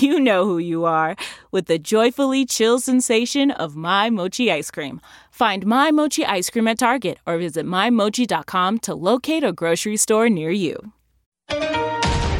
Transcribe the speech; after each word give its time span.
you 0.00 0.20
know 0.20 0.44
who 0.44 0.58
you 0.58 0.84
are 0.84 1.16
with 1.50 1.66
the 1.66 1.78
joyfully 1.78 2.46
chill 2.46 2.78
sensation 2.80 3.50
of 3.50 3.76
My 3.76 4.10
Mochi 4.10 4.50
ice 4.50 4.70
cream. 4.70 5.00
Find 5.30 5.66
My 5.66 5.90
Mochi 5.90 6.24
ice 6.24 6.50
cream 6.50 6.68
at 6.68 6.78
Target 6.78 7.18
or 7.26 7.38
visit 7.38 7.66
MyMochi.com 7.66 8.78
to 8.80 8.94
locate 8.94 9.44
a 9.44 9.52
grocery 9.52 9.96
store 9.96 10.28
near 10.28 10.50
you. 10.50 10.92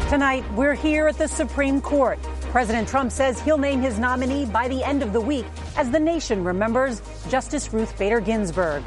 Tonight, 0.09 0.43
we're 0.53 0.75
here 0.75 1.07
at 1.07 1.17
the 1.17 1.27
Supreme 1.27 1.81
Court. 1.81 2.19
President 2.51 2.87
Trump 2.87 3.11
says 3.11 3.41
he'll 3.41 3.57
name 3.57 3.81
his 3.81 3.97
nominee 3.97 4.45
by 4.45 4.67
the 4.67 4.83
end 4.83 5.01
of 5.01 5.11
the 5.11 5.21
week 5.21 5.45
as 5.75 5.89
the 5.89 5.99
nation 5.99 6.43
remembers 6.43 7.01
Justice 7.29 7.73
Ruth 7.73 7.97
Bader 7.97 8.19
Ginsburg. 8.19 8.83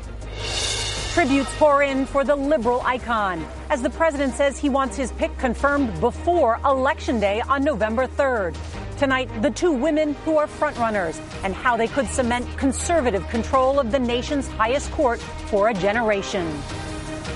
Tributes 1.16 1.50
pour 1.56 1.82
in 1.82 2.04
for 2.04 2.24
the 2.24 2.36
liberal 2.36 2.82
icon 2.82 3.42
as 3.70 3.80
the 3.80 3.88
president 3.88 4.34
says 4.34 4.58
he 4.58 4.68
wants 4.68 4.98
his 4.98 5.10
pick 5.12 5.34
confirmed 5.38 5.98
before 5.98 6.60
Election 6.62 7.18
Day 7.18 7.40
on 7.40 7.64
November 7.64 8.06
3rd. 8.06 8.54
Tonight, 8.98 9.30
the 9.40 9.50
two 9.50 9.72
women 9.72 10.12
who 10.26 10.36
are 10.36 10.46
frontrunners 10.46 11.18
and 11.42 11.54
how 11.54 11.74
they 11.74 11.86
could 11.86 12.06
cement 12.06 12.46
conservative 12.58 13.26
control 13.28 13.80
of 13.80 13.92
the 13.92 13.98
nation's 13.98 14.46
highest 14.46 14.92
court 14.92 15.18
for 15.48 15.70
a 15.70 15.72
generation. 15.72 16.46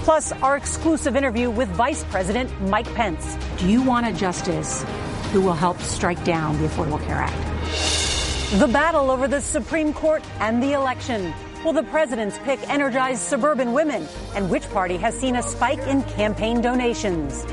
Plus, 0.05 0.31
our 0.43 0.59
exclusive 0.59 1.17
interview 1.17 1.49
with 1.49 1.71
Vice 1.71 2.05
President 2.05 2.51
Mike 2.69 2.95
Pence. 2.95 3.39
Do 3.57 3.67
you 3.67 3.83
want 3.83 4.07
a 4.07 4.13
justice 4.13 4.85
who 5.33 5.41
will 5.41 5.55
help 5.55 5.81
strike 5.81 6.23
down 6.23 6.61
the 6.61 6.69
Affordable 6.69 7.03
Care 7.07 7.17
Act? 7.17 8.61
The 8.61 8.69
battle 8.69 9.11
over 9.11 9.27
the 9.27 9.41
Supreme 9.41 9.95
Court 9.95 10.23
and 10.39 10.63
the 10.63 10.73
election. 10.73 11.33
Will 11.65 11.75
the 11.75 11.83
president's 11.83 12.39
pick 12.39 12.59
energize 12.71 13.21
suburban 13.21 13.75
women? 13.75 14.09
And 14.35 14.49
which 14.49 14.69
party 14.71 14.97
has 14.97 15.15
seen 15.15 15.37
a 15.37 15.43
spike 15.43 15.81
in 15.81 16.03
campaign 16.05 16.63
donations? 16.63 17.45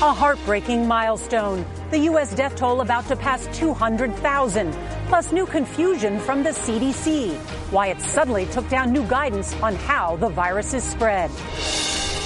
A 0.00 0.14
heartbreaking 0.14 0.86
milestone. 0.86 1.66
The 1.90 1.98
U.S. 2.10 2.32
death 2.36 2.54
toll 2.54 2.82
about 2.82 3.08
to 3.08 3.16
pass 3.16 3.48
200,000. 3.58 4.72
Plus 5.08 5.32
new 5.32 5.44
confusion 5.44 6.20
from 6.20 6.44
the 6.44 6.50
CDC. 6.50 7.34
Why 7.72 7.88
it 7.88 8.00
suddenly 8.00 8.46
took 8.46 8.68
down 8.68 8.92
new 8.92 9.04
guidance 9.08 9.54
on 9.60 9.74
how 9.74 10.14
the 10.14 10.28
virus 10.28 10.72
is 10.72 10.84
spread. 10.84 11.32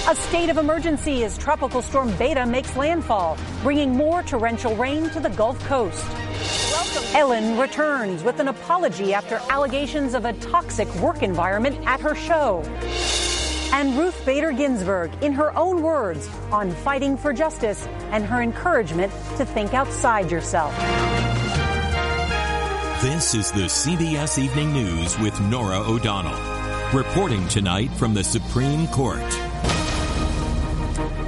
A 0.07 0.15
state 0.15 0.51
of 0.51 0.59
emergency 0.59 1.23
as 1.23 1.35
Tropical 1.35 1.81
Storm 1.81 2.15
Beta 2.17 2.45
makes 2.45 2.77
landfall, 2.77 3.39
bringing 3.63 3.97
more 3.97 4.21
torrential 4.21 4.75
rain 4.75 5.09
to 5.09 5.19
the 5.19 5.31
Gulf 5.31 5.57
Coast. 5.65 6.05
Ellen 7.15 7.57
returns 7.57 8.21
with 8.21 8.39
an 8.39 8.49
apology 8.49 9.15
after 9.15 9.41
allegations 9.49 10.13
of 10.13 10.25
a 10.25 10.33
toxic 10.33 10.93
work 10.97 11.23
environment 11.23 11.79
at 11.87 11.99
her 12.01 12.13
show. 12.13 12.61
And 13.73 13.97
Ruth 13.97 14.23
Bader 14.27 14.51
Ginsburg, 14.51 15.11
in 15.23 15.33
her 15.33 15.57
own 15.57 15.81
words, 15.81 16.29
on 16.51 16.69
fighting 16.69 17.17
for 17.17 17.33
justice 17.33 17.87
and 18.11 18.23
her 18.27 18.43
encouragement 18.43 19.11
to 19.37 19.45
think 19.45 19.73
outside 19.73 20.29
yourself. 20.29 20.71
This 23.01 23.33
is 23.33 23.51
the 23.51 23.65
CBS 23.65 24.37
Evening 24.37 24.71
News 24.71 25.17
with 25.17 25.41
Norah 25.41 25.79
O'Donnell. 25.79 26.39
Reporting 26.93 27.47
tonight 27.47 27.89
from 27.93 28.13
the 28.13 28.23
Supreme 28.23 28.85
Court. 28.89 29.23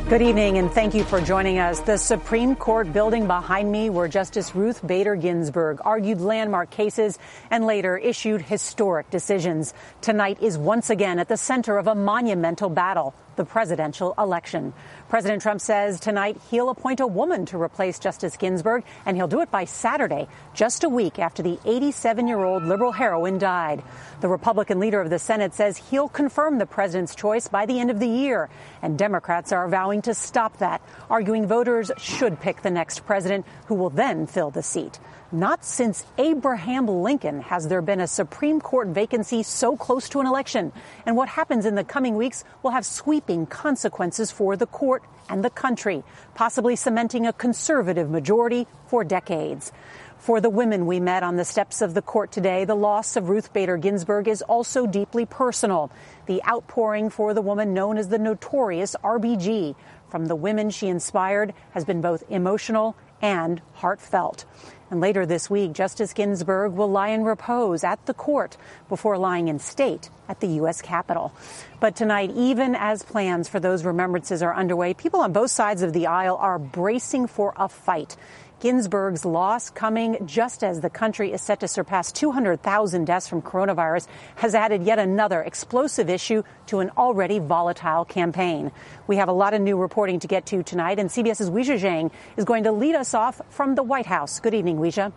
Good 0.09 0.21
evening, 0.21 0.57
and 0.57 0.71
thank 0.71 0.93
you 0.93 1.03
for 1.03 1.19
joining 1.19 1.59
us. 1.59 1.81
The 1.81 1.97
Supreme 1.97 2.55
Court 2.55 2.93
building 2.93 3.27
behind 3.27 3.69
me, 3.69 3.89
where 3.89 4.07
Justice 4.07 4.55
Ruth 4.55 4.87
Bader 4.87 5.17
Ginsburg 5.17 5.81
argued 5.83 6.21
landmark 6.21 6.69
cases 6.69 7.19
and 7.51 7.65
later 7.65 7.97
issued 7.97 8.41
historic 8.41 9.09
decisions, 9.09 9.73
tonight 9.99 10.41
is 10.41 10.57
once 10.57 10.89
again 10.89 11.19
at 11.19 11.27
the 11.27 11.35
center 11.35 11.77
of 11.77 11.87
a 11.87 11.93
monumental 11.93 12.69
battle 12.69 13.15
the 13.37 13.45
presidential 13.45 14.13
election. 14.17 14.73
President 15.07 15.41
Trump 15.41 15.61
says 15.61 15.99
tonight 15.99 16.37
he'll 16.51 16.69
appoint 16.69 16.99
a 16.99 17.07
woman 17.07 17.45
to 17.45 17.61
replace 17.61 17.99
Justice 17.99 18.35
Ginsburg, 18.35 18.83
and 19.05 19.15
he'll 19.15 19.27
do 19.27 19.39
it 19.39 19.49
by 19.49 19.63
Saturday, 19.63 20.27
just 20.53 20.83
a 20.83 20.89
week 20.89 21.19
after 21.19 21.41
the 21.41 21.57
87 21.63 22.27
year 22.27 22.43
old 22.43 22.63
liberal 22.63 22.91
heroine 22.91 23.37
died. 23.37 23.81
The 24.19 24.27
Republican 24.27 24.79
leader 24.79 24.99
of 24.99 25.09
the 25.09 25.19
Senate 25.19 25.53
says 25.53 25.77
he'll 25.77 26.09
confirm 26.09 26.57
the 26.57 26.65
president's 26.65 27.15
choice 27.15 27.47
by 27.47 27.65
the 27.65 27.79
end 27.79 27.91
of 27.91 27.99
the 27.99 28.07
year, 28.07 28.49
and 28.81 28.97
Democrats 28.97 29.51
are 29.51 29.69
vowing 29.69 30.01
to 30.01 30.13
stop 30.13 30.57
that, 30.57 30.81
arguing 31.09 31.47
voters 31.47 31.91
should 31.97 32.41
pick 32.41 32.61
the 32.61 32.71
next 32.71 33.05
president 33.05 33.45
who 33.67 33.75
will 33.75 33.89
then 33.89 34.27
fill 34.27 34.51
the 34.51 34.63
seat. 34.63 34.99
Not 35.31 35.65
since 35.65 36.05
Abraham 36.17 36.87
Lincoln 36.87 37.41
has 37.41 37.67
there 37.67 37.81
been 37.81 37.99
a 37.99 38.07
Supreme 38.07 38.61
Court 38.61 38.87
vacancy 38.87 39.43
so 39.43 39.75
close 39.75 40.07
to 40.09 40.21
an 40.21 40.25
election. 40.25 40.71
And 41.05 41.17
what 41.17 41.27
happens 41.27 41.65
in 41.65 41.75
the 41.75 41.83
coming 41.83 42.15
weeks 42.15 42.45
will 42.63 42.71
have 42.71 42.85
sweeping 42.85 43.45
consequences 43.45 44.31
for 44.31 44.55
the 44.55 44.67
court 44.67 45.03
and 45.29 45.43
the 45.43 45.49
country, 45.49 46.05
possibly 46.33 46.77
cementing 46.77 47.27
a 47.27 47.33
conservative 47.33 48.09
majority 48.09 48.67
for 48.85 49.03
decades. 49.03 49.73
For 50.17 50.39
the 50.39 50.49
women 50.49 50.85
we 50.85 51.01
met 51.01 51.23
on 51.23 51.35
the 51.35 51.43
steps 51.43 51.81
of 51.81 51.93
the 51.93 52.01
court 52.01 52.31
today, 52.31 52.63
the 52.63 52.75
loss 52.75 53.17
of 53.17 53.27
Ruth 53.27 53.51
Bader 53.51 53.75
Ginsburg 53.75 54.29
is 54.29 54.41
also 54.41 54.87
deeply 54.87 55.25
personal. 55.25 55.91
The 56.27 56.41
outpouring 56.47 57.09
for 57.09 57.33
the 57.33 57.41
woman 57.41 57.73
known 57.73 57.97
as 57.97 58.07
the 58.07 58.17
notorious 58.17 58.95
RBG 59.03 59.75
from 60.09 60.27
the 60.27 60.35
women 60.37 60.69
she 60.69 60.87
inspired 60.87 61.53
has 61.71 61.83
been 61.83 61.99
both 61.99 62.23
emotional 62.29 62.95
and 63.21 63.61
heartfelt. 63.73 64.45
And 64.89 65.01
later 65.01 65.25
this 65.25 65.49
week, 65.49 65.73
Justice 65.73 66.13
Ginsburg 66.13 66.71
will 66.73 66.89
lie 66.89 67.09
in 67.09 67.23
repose 67.23 67.83
at 67.83 68.05
the 68.05 68.13
court 68.13 68.55
before 68.87 69.17
lying 69.17 69.49
in 69.49 69.59
state 69.59 70.09
at 70.29 70.39
the 70.39 70.47
U.S. 70.47 70.81
Capitol. 70.81 71.33
But 71.81 71.95
tonight, 71.95 72.31
even 72.35 72.73
as 72.73 73.03
plans 73.03 73.49
for 73.49 73.59
those 73.59 73.83
remembrances 73.83 74.41
are 74.41 74.55
underway, 74.55 74.93
people 74.93 75.19
on 75.19 75.33
both 75.33 75.51
sides 75.51 75.81
of 75.81 75.91
the 75.91 76.07
aisle 76.07 76.37
are 76.37 76.57
bracing 76.57 77.27
for 77.27 77.53
a 77.57 77.67
fight. 77.67 78.15
Ginsburg's 78.59 79.23
loss 79.23 79.69
coming 79.69 80.17
just 80.25 80.63
as 80.63 80.81
the 80.81 80.89
country 80.89 81.31
is 81.31 81.41
set 81.41 81.59
to 81.59 81.67
surpass 81.67 82.11
200,000 82.11 83.05
deaths 83.05 83.27
from 83.27 83.43
coronavirus 83.43 84.07
has 84.35 84.55
added 84.55 84.81
yet 84.81 84.97
another 84.97 85.41
explosive 85.43 86.09
issue 86.09 86.41
to 86.65 86.79
an 86.79 86.89
already 86.97 87.37
volatile 87.37 88.03
campaign. 88.03 88.71
We 89.05 89.17
have 89.17 89.29
a 89.29 89.33
lot 89.33 89.53
of 89.53 89.61
new 89.61 89.77
reporting 89.77 90.19
to 90.21 90.27
get 90.27 90.47
to 90.47 90.63
tonight, 90.63 90.97
and 90.97 91.09
CBS's 91.09 91.51
Weijia 91.51 91.79
Jiang 91.79 92.11
is 92.35 92.45
going 92.45 92.63
to 92.63 92.71
lead 92.71 92.95
us 92.95 93.13
off 93.13 93.41
from 93.49 93.75
the 93.75 93.83
White 93.83 94.07
House. 94.07 94.39
Good 94.39 94.55
evening, 94.55 94.77
Weijia. 94.77 95.13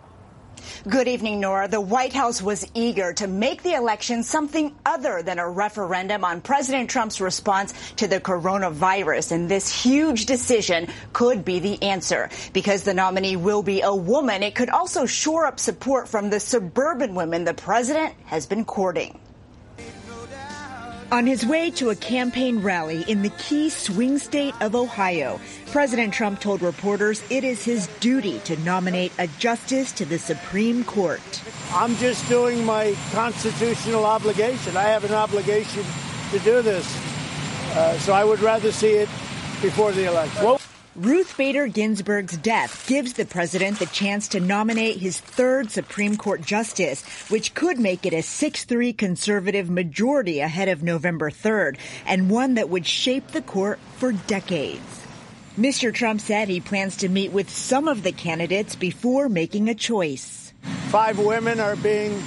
Good 0.87 1.07
evening, 1.07 1.39
Norah. 1.39 1.67
The 1.67 1.79
White 1.79 2.13
House 2.13 2.41
was 2.41 2.69
eager 2.73 3.13
to 3.13 3.27
make 3.27 3.61
the 3.61 3.73
election 3.73 4.23
something 4.23 4.75
other 4.83 5.21
than 5.21 5.37
a 5.37 5.47
referendum 5.47 6.25
on 6.25 6.41
President 6.41 6.89
Trump's 6.89 7.21
response 7.21 7.73
to 7.97 8.07
the 8.07 8.19
coronavirus. 8.19 9.31
And 9.31 9.47
this 9.47 9.83
huge 9.83 10.25
decision 10.25 10.87
could 11.13 11.45
be 11.45 11.59
the 11.59 11.83
answer. 11.83 12.29
Because 12.51 12.81
the 12.81 12.95
nominee 12.95 13.35
will 13.35 13.61
be 13.61 13.81
a 13.81 13.93
woman, 13.93 14.41
it 14.41 14.55
could 14.55 14.69
also 14.69 15.05
shore 15.05 15.45
up 15.45 15.59
support 15.59 16.07
from 16.07 16.31
the 16.31 16.39
suburban 16.39 17.13
women 17.13 17.43
the 17.43 17.53
president 17.53 18.15
has 18.25 18.47
been 18.47 18.65
courting. 18.65 19.19
On 21.11 21.25
his 21.25 21.45
way 21.45 21.69
to 21.71 21.89
a 21.89 21.95
campaign 21.95 22.61
rally 22.61 23.03
in 23.05 23.21
the 23.21 23.31
key 23.31 23.69
swing 23.69 24.17
state 24.17 24.53
of 24.61 24.75
Ohio, 24.75 25.41
President 25.65 26.13
Trump 26.13 26.39
told 26.39 26.61
reporters 26.61 27.21
it 27.29 27.43
is 27.43 27.65
his 27.65 27.87
duty 27.99 28.39
to 28.45 28.55
nominate 28.61 29.11
a 29.19 29.27
justice 29.27 29.91
to 29.91 30.05
the 30.05 30.17
Supreme 30.17 30.85
Court. 30.85 31.19
I'm 31.73 31.97
just 31.97 32.25
doing 32.29 32.63
my 32.65 32.95
constitutional 33.11 34.05
obligation. 34.05 34.77
I 34.77 34.83
have 34.83 35.03
an 35.03 35.13
obligation 35.13 35.83
to 36.31 36.39
do 36.39 36.61
this. 36.61 36.87
Uh, 37.75 37.99
so 37.99 38.13
I 38.13 38.23
would 38.23 38.39
rather 38.39 38.71
see 38.71 38.91
it 38.91 39.09
before 39.61 39.91
the 39.91 40.05
election. 40.05 40.45
Well, 40.45 40.60
Ruth 40.95 41.37
Bader 41.37 41.67
Ginsburg's 41.67 42.35
death 42.35 42.85
gives 42.85 43.13
the 43.13 43.25
president 43.25 43.79
the 43.79 43.85
chance 43.85 44.27
to 44.29 44.41
nominate 44.41 44.97
his 44.97 45.21
third 45.21 45.71
Supreme 45.71 46.17
Court 46.17 46.41
justice, 46.41 47.05
which 47.29 47.53
could 47.53 47.79
make 47.79 48.05
it 48.05 48.11
a 48.11 48.17
6-3 48.17 48.97
conservative 48.97 49.69
majority 49.69 50.41
ahead 50.41 50.67
of 50.67 50.83
November 50.83 51.31
3rd, 51.31 51.77
and 52.05 52.29
one 52.29 52.55
that 52.55 52.67
would 52.67 52.85
shape 52.85 53.27
the 53.27 53.41
court 53.41 53.79
for 53.95 54.11
decades. 54.11 54.81
Mr. 55.57 55.93
Trump 55.93 56.19
said 56.19 56.49
he 56.49 56.59
plans 56.59 56.97
to 56.97 57.07
meet 57.07 57.31
with 57.31 57.49
some 57.49 57.87
of 57.87 58.03
the 58.03 58.11
candidates 58.11 58.75
before 58.75 59.29
making 59.29 59.69
a 59.69 59.75
choice. 59.75 60.51
Five 60.89 61.19
women 61.19 61.61
are 61.61 61.77
being 61.77 62.21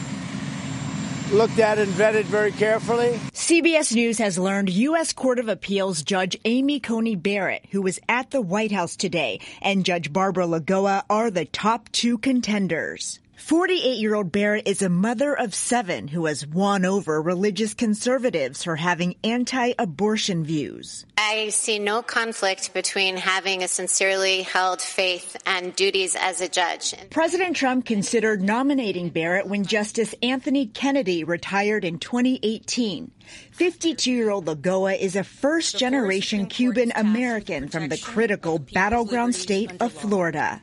looked 1.32 1.58
at 1.58 1.78
and 1.78 1.92
vetted 1.92 2.24
very 2.24 2.52
carefully. 2.52 3.18
CBS 3.32 3.94
News 3.94 4.18
has 4.18 4.38
learned 4.38 4.70
U.S. 4.70 5.12
Court 5.12 5.38
of 5.38 5.48
Appeals 5.48 6.02
Judge 6.02 6.36
Amy 6.44 6.80
Coney 6.80 7.16
Barrett, 7.16 7.66
who 7.70 7.82
was 7.82 8.00
at 8.08 8.30
the 8.30 8.40
White 8.40 8.72
House 8.72 8.96
today, 8.96 9.40
and 9.60 9.84
Judge 9.84 10.12
Barbara 10.12 10.46
Lagoa 10.46 11.04
are 11.08 11.30
the 11.30 11.44
top 11.44 11.90
two 11.92 12.18
contenders. 12.18 13.20
48 13.44 13.98
year 13.98 14.14
old 14.14 14.32
Barrett 14.32 14.66
is 14.66 14.80
a 14.80 14.88
mother 14.88 15.34
of 15.34 15.54
seven 15.54 16.08
who 16.08 16.24
has 16.24 16.46
won 16.46 16.86
over 16.86 17.20
religious 17.20 17.74
conservatives 17.74 18.64
for 18.64 18.74
having 18.74 19.16
anti 19.22 19.74
abortion 19.78 20.44
views. 20.44 21.04
I 21.18 21.50
see 21.50 21.78
no 21.78 22.00
conflict 22.00 22.72
between 22.72 23.18
having 23.18 23.62
a 23.62 23.68
sincerely 23.68 24.40
held 24.40 24.80
faith 24.80 25.36
and 25.44 25.76
duties 25.76 26.16
as 26.18 26.40
a 26.40 26.48
judge. 26.48 26.94
President 27.10 27.54
Trump 27.54 27.84
considered 27.84 28.40
nominating 28.40 29.10
Barrett 29.10 29.46
when 29.46 29.66
Justice 29.66 30.14
Anthony 30.22 30.64
Kennedy 30.64 31.22
retired 31.22 31.84
in 31.84 31.98
2018. 31.98 33.10
52 33.52 34.10
year 34.10 34.30
old 34.30 34.46
Lagoa 34.46 34.98
is 34.98 35.16
a 35.16 35.22
first 35.22 35.78
generation 35.78 36.46
Cuban 36.46 36.92
American 36.96 37.68
from 37.68 37.90
the 37.90 37.98
critical 37.98 38.58
battleground 38.58 39.34
state 39.34 39.70
of 39.82 39.92
Florida. 39.92 40.62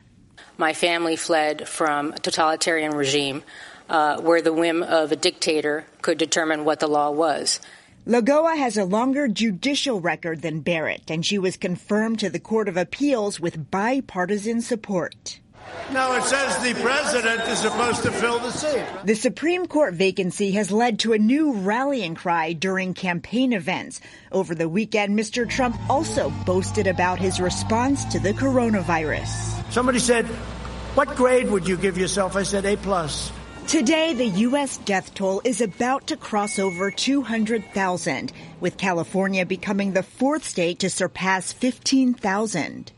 My 0.58 0.72
family 0.72 1.16
fled 1.16 1.68
from 1.68 2.12
a 2.12 2.18
totalitarian 2.18 2.92
regime 2.92 3.42
uh, 3.88 4.20
where 4.20 4.42
the 4.42 4.52
whim 4.52 4.82
of 4.82 5.12
a 5.12 5.16
dictator 5.16 5.86
could 6.00 6.18
determine 6.18 6.64
what 6.64 6.80
the 6.80 6.86
law 6.86 7.10
was. 7.10 7.60
Lagoa 8.06 8.56
has 8.56 8.76
a 8.76 8.84
longer 8.84 9.28
judicial 9.28 10.00
record 10.00 10.42
than 10.42 10.60
Barrett, 10.60 11.10
and 11.10 11.24
she 11.24 11.38
was 11.38 11.56
confirmed 11.56 12.18
to 12.18 12.30
the 12.30 12.40
Court 12.40 12.68
of 12.68 12.76
Appeals 12.76 13.38
with 13.38 13.70
bipartisan 13.70 14.60
support. 14.60 15.38
No, 15.92 16.14
it 16.14 16.22
says 16.24 16.56
the 16.62 16.80
president 16.80 17.42
is 17.48 17.58
supposed 17.58 18.02
to 18.04 18.10
fill 18.12 18.38
the 18.38 18.50
seat. 18.50 18.82
The 19.04 19.14
Supreme 19.14 19.66
Court 19.66 19.92
vacancy 19.92 20.52
has 20.52 20.70
led 20.70 21.00
to 21.00 21.12
a 21.12 21.18
new 21.18 21.52
rallying 21.52 22.14
cry 22.14 22.54
during 22.54 22.94
campaign 22.94 23.52
events. 23.52 24.00
Over 24.30 24.54
the 24.54 24.70
weekend, 24.70 25.18
Mr. 25.18 25.46
Trump 25.46 25.76
also 25.90 26.30
boasted 26.46 26.86
about 26.86 27.18
his 27.18 27.40
response 27.40 28.06
to 28.06 28.18
the 28.18 28.32
coronavirus. 28.32 29.70
Somebody 29.70 29.98
said, 29.98 30.24
What 30.94 31.14
grade 31.14 31.50
would 31.50 31.68
you 31.68 31.76
give 31.76 31.98
yourself? 31.98 32.36
I 32.36 32.42
said, 32.42 32.64
A 32.64 32.76
plus. 32.76 33.30
Today, 33.68 34.12
the 34.12 34.26
U.S. 34.26 34.78
death 34.78 35.14
toll 35.14 35.40
is 35.44 35.60
about 35.60 36.08
to 36.08 36.16
cross 36.16 36.58
over 36.58 36.90
200,000, 36.90 38.32
with 38.60 38.76
California 38.76 39.46
becoming 39.46 39.92
the 39.92 40.02
fourth 40.02 40.44
state 40.44 40.80
to 40.80 40.90
surpass 40.90 41.52
15,000. 41.52 42.92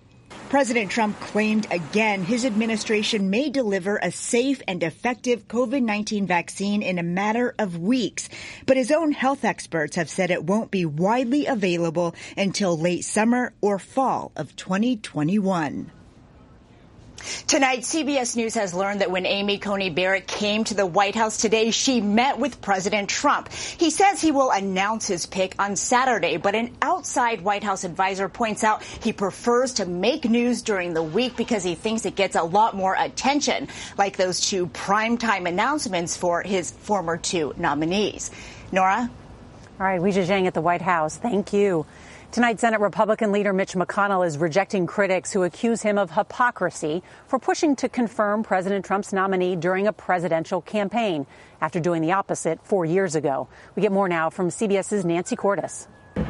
President 0.54 0.88
Trump 0.88 1.18
claimed 1.18 1.66
again 1.72 2.22
his 2.22 2.44
administration 2.44 3.28
may 3.28 3.50
deliver 3.50 3.96
a 3.96 4.12
safe 4.12 4.62
and 4.68 4.84
effective 4.84 5.48
COVID-19 5.48 6.28
vaccine 6.28 6.80
in 6.80 7.00
a 7.00 7.02
matter 7.02 7.56
of 7.58 7.80
weeks, 7.80 8.28
but 8.64 8.76
his 8.76 8.92
own 8.92 9.10
health 9.10 9.44
experts 9.44 9.96
have 9.96 10.08
said 10.08 10.30
it 10.30 10.44
won't 10.44 10.70
be 10.70 10.86
widely 10.86 11.46
available 11.46 12.14
until 12.36 12.78
late 12.78 13.04
summer 13.04 13.52
or 13.60 13.80
fall 13.80 14.30
of 14.36 14.54
2021. 14.54 15.90
Tonight, 17.46 17.80
CBS 17.80 18.36
News 18.36 18.54
has 18.54 18.74
learned 18.74 19.00
that 19.00 19.10
when 19.10 19.26
Amy 19.26 19.58
Coney 19.58 19.90
Barrett 19.90 20.26
came 20.26 20.64
to 20.64 20.74
the 20.74 20.86
White 20.86 21.14
House 21.14 21.38
today, 21.38 21.70
she 21.70 22.00
met 22.00 22.38
with 22.38 22.60
President 22.60 23.08
Trump. 23.08 23.52
He 23.52 23.90
says 23.90 24.20
he 24.20 24.32
will 24.32 24.50
announce 24.50 25.06
his 25.06 25.26
pick 25.26 25.54
on 25.58 25.76
Saturday, 25.76 26.36
but 26.36 26.54
an 26.54 26.76
outside 26.82 27.40
White 27.40 27.64
House 27.64 27.84
advisor 27.84 28.28
points 28.28 28.64
out 28.64 28.82
he 28.82 29.12
prefers 29.12 29.74
to 29.74 29.86
make 29.86 30.28
news 30.28 30.62
during 30.62 30.94
the 30.94 31.02
week 31.02 31.36
because 31.36 31.64
he 31.64 31.74
thinks 31.74 32.04
it 32.04 32.16
gets 32.16 32.36
a 32.36 32.42
lot 32.42 32.76
more 32.76 32.94
attention, 32.98 33.68
like 33.96 34.16
those 34.16 34.40
two 34.40 34.66
primetime 34.68 35.48
announcements 35.48 36.16
for 36.16 36.42
his 36.42 36.70
former 36.70 37.16
two 37.16 37.54
nominees. 37.56 38.30
Norah? 38.72 39.10
All 39.80 39.86
right, 39.86 40.00
Weijia 40.00 40.26
Jiang 40.26 40.46
at 40.46 40.54
the 40.54 40.60
White 40.60 40.82
House. 40.82 41.16
Thank 41.16 41.52
you. 41.52 41.86
Tonight, 42.34 42.58
Senate 42.58 42.80
Republican 42.80 43.30
leader 43.30 43.52
Mitch 43.52 43.74
McConnell 43.74 44.26
is 44.26 44.38
rejecting 44.38 44.88
critics 44.88 45.30
who 45.30 45.44
accuse 45.44 45.82
him 45.82 45.98
of 45.98 46.10
hypocrisy 46.10 47.00
for 47.28 47.38
pushing 47.38 47.76
to 47.76 47.88
confirm 47.88 48.42
President 48.42 48.84
Trump's 48.84 49.12
nominee 49.12 49.54
during 49.54 49.86
a 49.86 49.92
presidential 49.92 50.60
campaign 50.60 51.28
after 51.60 51.78
doing 51.78 52.02
the 52.02 52.10
opposite 52.10 52.58
four 52.66 52.84
years 52.84 53.14
ago. 53.14 53.46
We 53.76 53.82
get 53.82 53.92
more 53.92 54.08
now 54.08 54.30
from 54.30 54.48
CBS's 54.48 55.04
Nancy 55.04 55.36
Cordes. 55.36 55.86
Good 56.16 56.24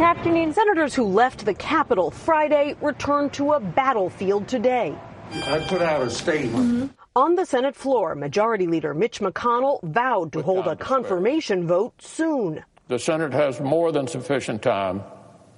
afternoon. 0.00 0.52
Senators 0.52 0.92
who 0.92 1.04
left 1.04 1.44
the 1.44 1.54
Capitol 1.54 2.10
Friday 2.10 2.74
returned 2.80 3.32
to 3.34 3.52
a 3.52 3.60
battlefield 3.60 4.48
today. 4.48 4.92
I 5.30 5.60
put 5.68 5.82
out 5.82 6.02
a 6.02 6.10
statement. 6.10 6.64
Mm-hmm. 6.64 6.86
On 7.14 7.36
the 7.36 7.46
Senate 7.46 7.76
floor, 7.76 8.16
Majority 8.16 8.66
Leader 8.66 8.92
Mitch 8.92 9.20
McConnell 9.20 9.80
vowed 9.84 10.32
to 10.32 10.42
hold 10.42 10.66
a 10.66 10.74
confirmation 10.74 11.64
vote 11.64 11.94
soon 12.02 12.64
the 12.88 12.98
Senate 12.98 13.32
has 13.32 13.60
more 13.60 13.92
than 13.92 14.06
sufficient 14.06 14.62
time 14.62 15.02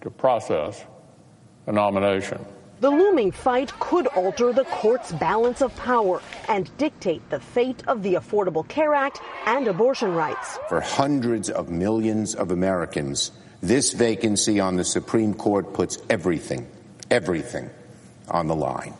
to 0.02 0.10
process 0.10 0.84
a 1.66 1.72
nomination. 1.72 2.44
The 2.80 2.90
looming 2.90 3.32
fight 3.32 3.72
could 3.80 4.06
alter 4.08 4.52
the 4.52 4.64
court's 4.64 5.10
balance 5.12 5.60
of 5.62 5.74
power 5.76 6.22
and 6.48 6.70
dictate 6.78 7.28
the 7.28 7.40
fate 7.40 7.82
of 7.88 8.04
the 8.04 8.14
Affordable 8.14 8.66
Care 8.68 8.94
Act 8.94 9.20
and 9.46 9.66
abortion 9.66 10.14
rights. 10.14 10.58
For 10.68 10.80
hundreds 10.80 11.50
of 11.50 11.70
millions 11.70 12.36
of 12.36 12.52
Americans, 12.52 13.32
this 13.60 13.92
vacancy 13.92 14.60
on 14.60 14.76
the 14.76 14.84
Supreme 14.84 15.34
Court 15.34 15.74
puts 15.74 15.98
everything, 16.08 16.68
everything 17.10 17.68
on 18.28 18.46
the 18.46 18.54
line. 18.54 18.94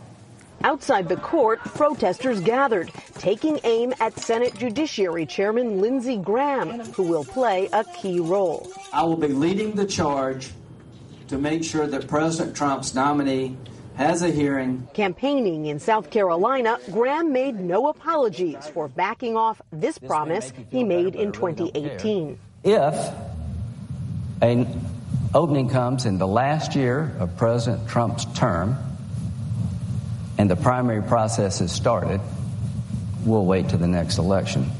Outside 0.65 1.09
the 1.09 1.17
court, 1.17 1.61
protesters 1.61 2.41
gathered, 2.41 2.91
taking 3.15 3.61
aim 3.65 3.95
at 4.01 4.19
Senate 4.19 4.55
Judiciary 4.57 5.25
Chairman 5.25 5.81
Lindsey 5.81 6.17
Graham, 6.17 6.81
who 6.93 7.05
will 7.05 7.25
play 7.25 7.69
a 7.73 7.85
key 7.85 8.19
role. 8.19 8.71
I 8.93 9.05
will 9.05 9.17
be 9.17 9.29
leading 9.29 9.77
the 9.77 9.87
charge 9.87 10.51
to 11.29 11.39
make 11.39 11.63
sure 11.63 11.87
that 11.87 12.09
President 12.09 12.57
Trump's 12.57 12.95
nominee 12.95 13.57
has 13.97 14.23
a 14.23 14.31
hearing. 14.31 14.89
Campaigning 14.95 15.67
in 15.67 15.79
South 15.79 16.11
Carolina, 16.11 16.79
Graham 16.91 17.33
made 17.33 17.59
no 17.61 17.89
apologies 17.89 18.67
for 18.69 18.89
backing 18.89 19.37
off 19.37 19.61
this, 19.71 19.99
this 19.99 19.99
promise 19.99 20.53
he 20.71 20.85
made 20.85 21.15
in 21.15 21.33
2018. 21.33 22.39
If 22.65 23.15
an 24.41 24.81
opening 25.35 25.69
comes 25.69 26.07
in 26.07 26.19
the 26.19 26.27
last 26.27 26.75
year 26.75 27.15
of 27.19 27.37
President 27.37 27.89
Trump's 27.89 28.25
term, 28.39 28.77
and 30.39 30.49
the 30.49 30.57
primary 30.57 31.03
process 31.03 31.59
has 31.59 31.73
started, 31.73 32.21
we'll 33.27 33.45
wait 33.45 33.69
to 33.69 33.77
the 33.77 33.89
next 33.89 34.19
election. 34.19 34.71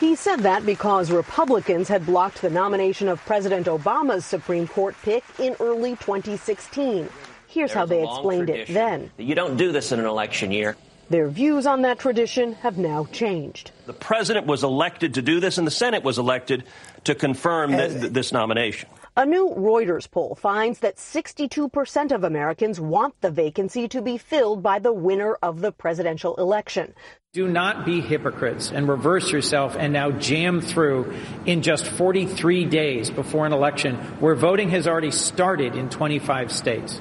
He 0.00 0.16
said 0.16 0.40
that 0.40 0.66
because 0.66 1.10
Republicans 1.10 1.88
had 1.88 2.04
blocked 2.04 2.42
the 2.42 2.50
nomination 2.50 3.08
of 3.08 3.24
President 3.24 3.66
Obama's 3.66 4.26
Supreme 4.26 4.66
Court 4.66 4.96
pick 5.02 5.24
in 5.38 5.56
early 5.60 5.92
2016. 5.92 7.08
Here's 7.46 7.70
There's 7.70 7.72
how 7.72 7.86
they 7.86 8.02
explained 8.02 8.50
it 8.50 8.68
then. 8.68 9.10
You 9.16 9.36
don't 9.36 9.56
do 9.56 9.70
this 9.70 9.92
in 9.92 10.00
an 10.00 10.06
election 10.06 10.50
year. 10.50 10.76
Their 11.08 11.28
views 11.28 11.66
on 11.66 11.82
that 11.82 11.98
tradition 11.98 12.54
have 12.54 12.76
now 12.76 13.06
changed. 13.12 13.70
The 13.86 13.92
president 13.92 14.46
was 14.46 14.64
elected 14.64 15.14
to 15.14 15.22
do 15.22 15.38
this, 15.38 15.58
and 15.58 15.66
the 15.66 15.70
Senate 15.70 16.02
was 16.02 16.18
elected 16.18 16.64
to 17.04 17.14
confirm 17.14 17.70
th- 17.70 18.04
uh, 18.04 18.08
this 18.10 18.32
nomination. 18.32 18.88
A 19.16 19.24
new 19.24 19.50
Reuters 19.50 20.10
poll 20.10 20.34
finds 20.34 20.80
that 20.80 20.96
62% 20.96 22.10
of 22.10 22.24
Americans 22.24 22.80
want 22.80 23.14
the 23.20 23.30
vacancy 23.30 23.86
to 23.86 24.02
be 24.02 24.18
filled 24.18 24.60
by 24.60 24.80
the 24.80 24.92
winner 24.92 25.38
of 25.40 25.60
the 25.60 25.70
presidential 25.70 26.34
election. 26.34 26.92
Do 27.32 27.46
not 27.46 27.86
be 27.86 28.00
hypocrites 28.00 28.72
and 28.72 28.88
reverse 28.88 29.30
yourself 29.30 29.76
and 29.78 29.92
now 29.92 30.10
jam 30.10 30.60
through 30.60 31.14
in 31.46 31.62
just 31.62 31.86
43 31.86 32.64
days 32.64 33.08
before 33.08 33.46
an 33.46 33.52
election 33.52 33.94
where 34.18 34.34
voting 34.34 34.70
has 34.70 34.88
already 34.88 35.12
started 35.12 35.76
in 35.76 35.90
25 35.90 36.50
states. 36.50 37.00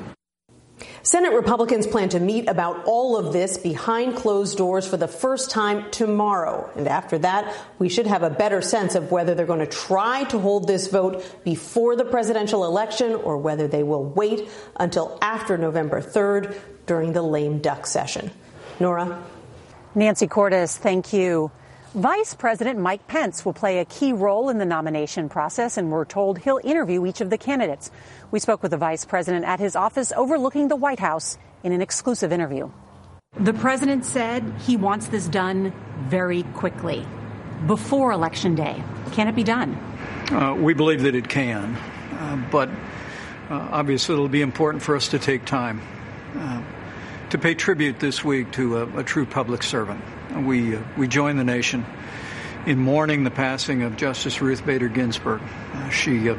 Senate 1.05 1.33
Republicans 1.33 1.85
plan 1.85 2.07
to 2.07 2.19
meet 2.21 2.47
about 2.47 2.85
all 2.85 3.17
of 3.17 3.33
this 3.33 3.57
behind 3.57 4.15
closed 4.15 4.57
doors 4.57 4.87
for 4.87 4.95
the 4.95 5.07
first 5.07 5.51
time 5.51 5.91
tomorrow. 5.91 6.71
And 6.77 6.87
after 6.87 7.17
that, 7.19 7.53
we 7.77 7.89
should 7.89 8.07
have 8.07 8.23
a 8.23 8.29
better 8.29 8.61
sense 8.61 8.95
of 8.95 9.11
whether 9.11 9.35
they're 9.35 9.45
going 9.45 9.59
to 9.59 9.65
try 9.65 10.23
to 10.25 10.39
hold 10.39 10.65
this 10.65 10.87
vote 10.87 11.43
before 11.43 11.97
the 11.97 12.05
presidential 12.05 12.63
election 12.63 13.15
or 13.15 13.37
whether 13.37 13.67
they 13.67 13.83
will 13.83 14.05
wait 14.05 14.47
until 14.77 15.19
after 15.21 15.57
November 15.57 16.01
3rd 16.01 16.57
during 16.85 17.11
the 17.11 17.21
lame 17.21 17.59
duck 17.59 17.85
session. 17.85 18.31
Norah? 18.79 19.21
Nancy 19.95 20.27
Cordes, 20.27 20.77
thank 20.77 21.11
you. 21.11 21.51
Vice 21.93 22.33
President 22.33 22.79
Mike 22.79 23.07
Pence 23.07 23.45
will 23.45 23.53
play 23.53 23.77
a 23.77 23.85
key 23.85 24.13
role 24.13 24.49
in 24.49 24.57
the 24.57 24.65
nomination 24.65 25.29
process, 25.29 25.77
and 25.77 25.91
we're 25.91 26.05
told 26.05 26.39
he'll 26.39 26.59
interview 26.63 27.05
each 27.05 27.21
of 27.21 27.29
the 27.29 27.37
candidates. 27.37 27.91
We 28.31 28.39
spoke 28.39 28.63
with 28.63 28.71
the 28.71 28.77
vice 28.77 29.05
president 29.05 29.45
at 29.45 29.59
his 29.59 29.75
office 29.75 30.11
overlooking 30.11 30.69
the 30.69 30.75
White 30.75 30.97
House 30.97 31.37
in 31.63 31.71
an 31.71 31.83
exclusive 31.83 32.33
interview. 32.33 32.71
The 33.39 33.53
president 33.53 34.05
said 34.05 34.43
he 34.65 34.75
wants 34.75 35.09
this 35.09 35.27
done 35.27 35.71
very 35.99 36.41
quickly, 36.55 37.05
before 37.67 38.11
Election 38.11 38.55
Day. 38.55 38.83
Can 39.11 39.27
it 39.27 39.35
be 39.35 39.43
done? 39.43 39.75
Uh, 40.31 40.55
we 40.55 40.73
believe 40.73 41.03
that 41.03 41.13
it 41.13 41.29
can, 41.29 41.75
uh, 41.75 42.43
but 42.49 42.69
uh, 43.51 43.69
obviously 43.71 44.15
it'll 44.15 44.27
be 44.27 44.41
important 44.41 44.81
for 44.81 44.95
us 44.95 45.09
to 45.09 45.19
take 45.19 45.45
time 45.45 45.79
uh, 46.39 46.63
to 47.29 47.37
pay 47.37 47.53
tribute 47.53 47.99
this 47.99 48.23
week 48.23 48.51
to 48.53 48.77
a, 48.79 48.97
a 49.01 49.03
true 49.03 49.27
public 49.27 49.61
servant. 49.61 50.03
We, 50.41 50.75
uh, 50.75 50.81
we 50.97 51.07
join 51.07 51.37
the 51.37 51.43
nation 51.43 51.85
in 52.65 52.79
mourning 52.79 53.23
the 53.23 53.31
passing 53.31 53.83
of 53.83 53.97
Justice 53.97 54.41
Ruth 54.41 54.65
Bader 54.65 54.87
Ginsburg. 54.87 55.41
Uh, 55.73 55.89
she 55.89 56.33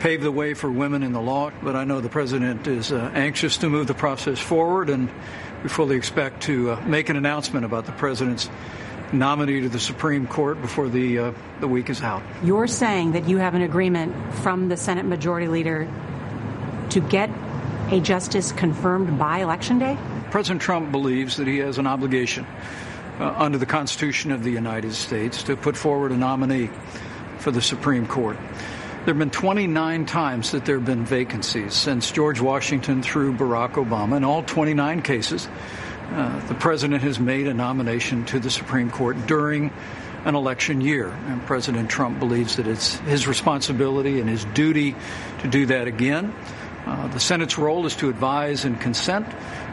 paved 0.00 0.22
the 0.22 0.32
way 0.32 0.54
for 0.54 0.70
women 0.70 1.02
in 1.02 1.12
the 1.12 1.20
law, 1.20 1.50
but 1.62 1.74
I 1.74 1.84
know 1.84 2.00
the 2.00 2.08
president 2.08 2.66
is 2.66 2.92
uh, 2.92 3.10
anxious 3.14 3.58
to 3.58 3.68
move 3.68 3.86
the 3.86 3.94
process 3.94 4.38
forward, 4.38 4.90
and 4.90 5.10
we 5.62 5.68
fully 5.68 5.96
expect 5.96 6.42
to 6.44 6.72
uh, 6.72 6.80
make 6.86 7.08
an 7.08 7.16
announcement 7.16 7.64
about 7.64 7.86
the 7.86 7.92
president's 7.92 8.48
nominee 9.12 9.60
to 9.62 9.68
the 9.68 9.80
Supreme 9.80 10.26
Court 10.26 10.60
before 10.60 10.88
the 10.88 11.18
uh, 11.18 11.32
the 11.60 11.68
week 11.68 11.90
is 11.90 12.02
out. 12.02 12.22
You're 12.44 12.66
saying 12.66 13.12
that 13.12 13.28
you 13.28 13.38
have 13.38 13.54
an 13.54 13.62
agreement 13.62 14.14
from 14.34 14.68
the 14.68 14.76
Senate 14.76 15.06
Majority 15.06 15.48
Leader 15.48 15.88
to 16.90 17.00
get 17.00 17.30
a 17.90 18.00
justice 18.00 18.52
confirmed 18.52 19.18
by 19.18 19.38
Election 19.38 19.78
Day? 19.78 19.96
President 20.30 20.60
Trump 20.60 20.92
believes 20.92 21.36
that 21.38 21.46
he 21.46 21.58
has 21.58 21.78
an 21.78 21.86
obligation 21.86 22.46
uh, 23.18 23.34
under 23.36 23.58
the 23.58 23.66
Constitution 23.66 24.32
of 24.32 24.44
the 24.44 24.50
United 24.50 24.94
States 24.94 25.42
to 25.44 25.56
put 25.56 25.76
forward 25.76 26.12
a 26.12 26.16
nominee 26.16 26.70
for 27.38 27.50
the 27.50 27.62
Supreme 27.62 28.06
Court. 28.06 28.36
There 28.36 29.14
have 29.14 29.18
been 29.18 29.30
29 29.30 30.06
times 30.06 30.50
that 30.50 30.64
there 30.64 30.76
have 30.76 30.84
been 30.84 31.04
vacancies 31.04 31.72
since 31.72 32.10
George 32.10 32.40
Washington 32.40 33.02
through 33.02 33.34
Barack 33.34 33.72
Obama. 33.72 34.16
In 34.16 34.24
all 34.24 34.42
29 34.42 35.02
cases, 35.02 35.48
uh, 36.10 36.46
the 36.46 36.54
president 36.54 37.02
has 37.02 37.18
made 37.18 37.46
a 37.46 37.54
nomination 37.54 38.24
to 38.26 38.38
the 38.38 38.50
Supreme 38.50 38.90
Court 38.90 39.26
during 39.26 39.72
an 40.24 40.34
election 40.34 40.80
year. 40.80 41.08
And 41.08 41.44
President 41.46 41.88
Trump 41.88 42.18
believes 42.18 42.56
that 42.56 42.66
it's 42.66 42.96
his 43.00 43.26
responsibility 43.26 44.20
and 44.20 44.28
his 44.28 44.44
duty 44.46 44.94
to 45.40 45.48
do 45.48 45.66
that 45.66 45.86
again. 45.86 46.34
Uh, 46.86 47.08
the 47.08 47.20
Senate's 47.20 47.58
role 47.58 47.86
is 47.86 47.96
to 47.96 48.08
advise 48.08 48.64
and 48.64 48.80
consent. 48.80 49.26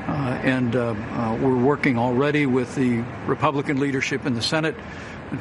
Uh, 0.07 0.39
and 0.43 0.75
uh, 0.75 0.91
uh, 0.91 1.37
we're 1.41 1.57
working 1.57 1.97
already 1.97 2.45
with 2.45 2.75
the 2.75 3.03
Republican 3.25 3.79
leadership 3.79 4.25
in 4.25 4.35
the 4.35 4.41
Senate 4.41 4.75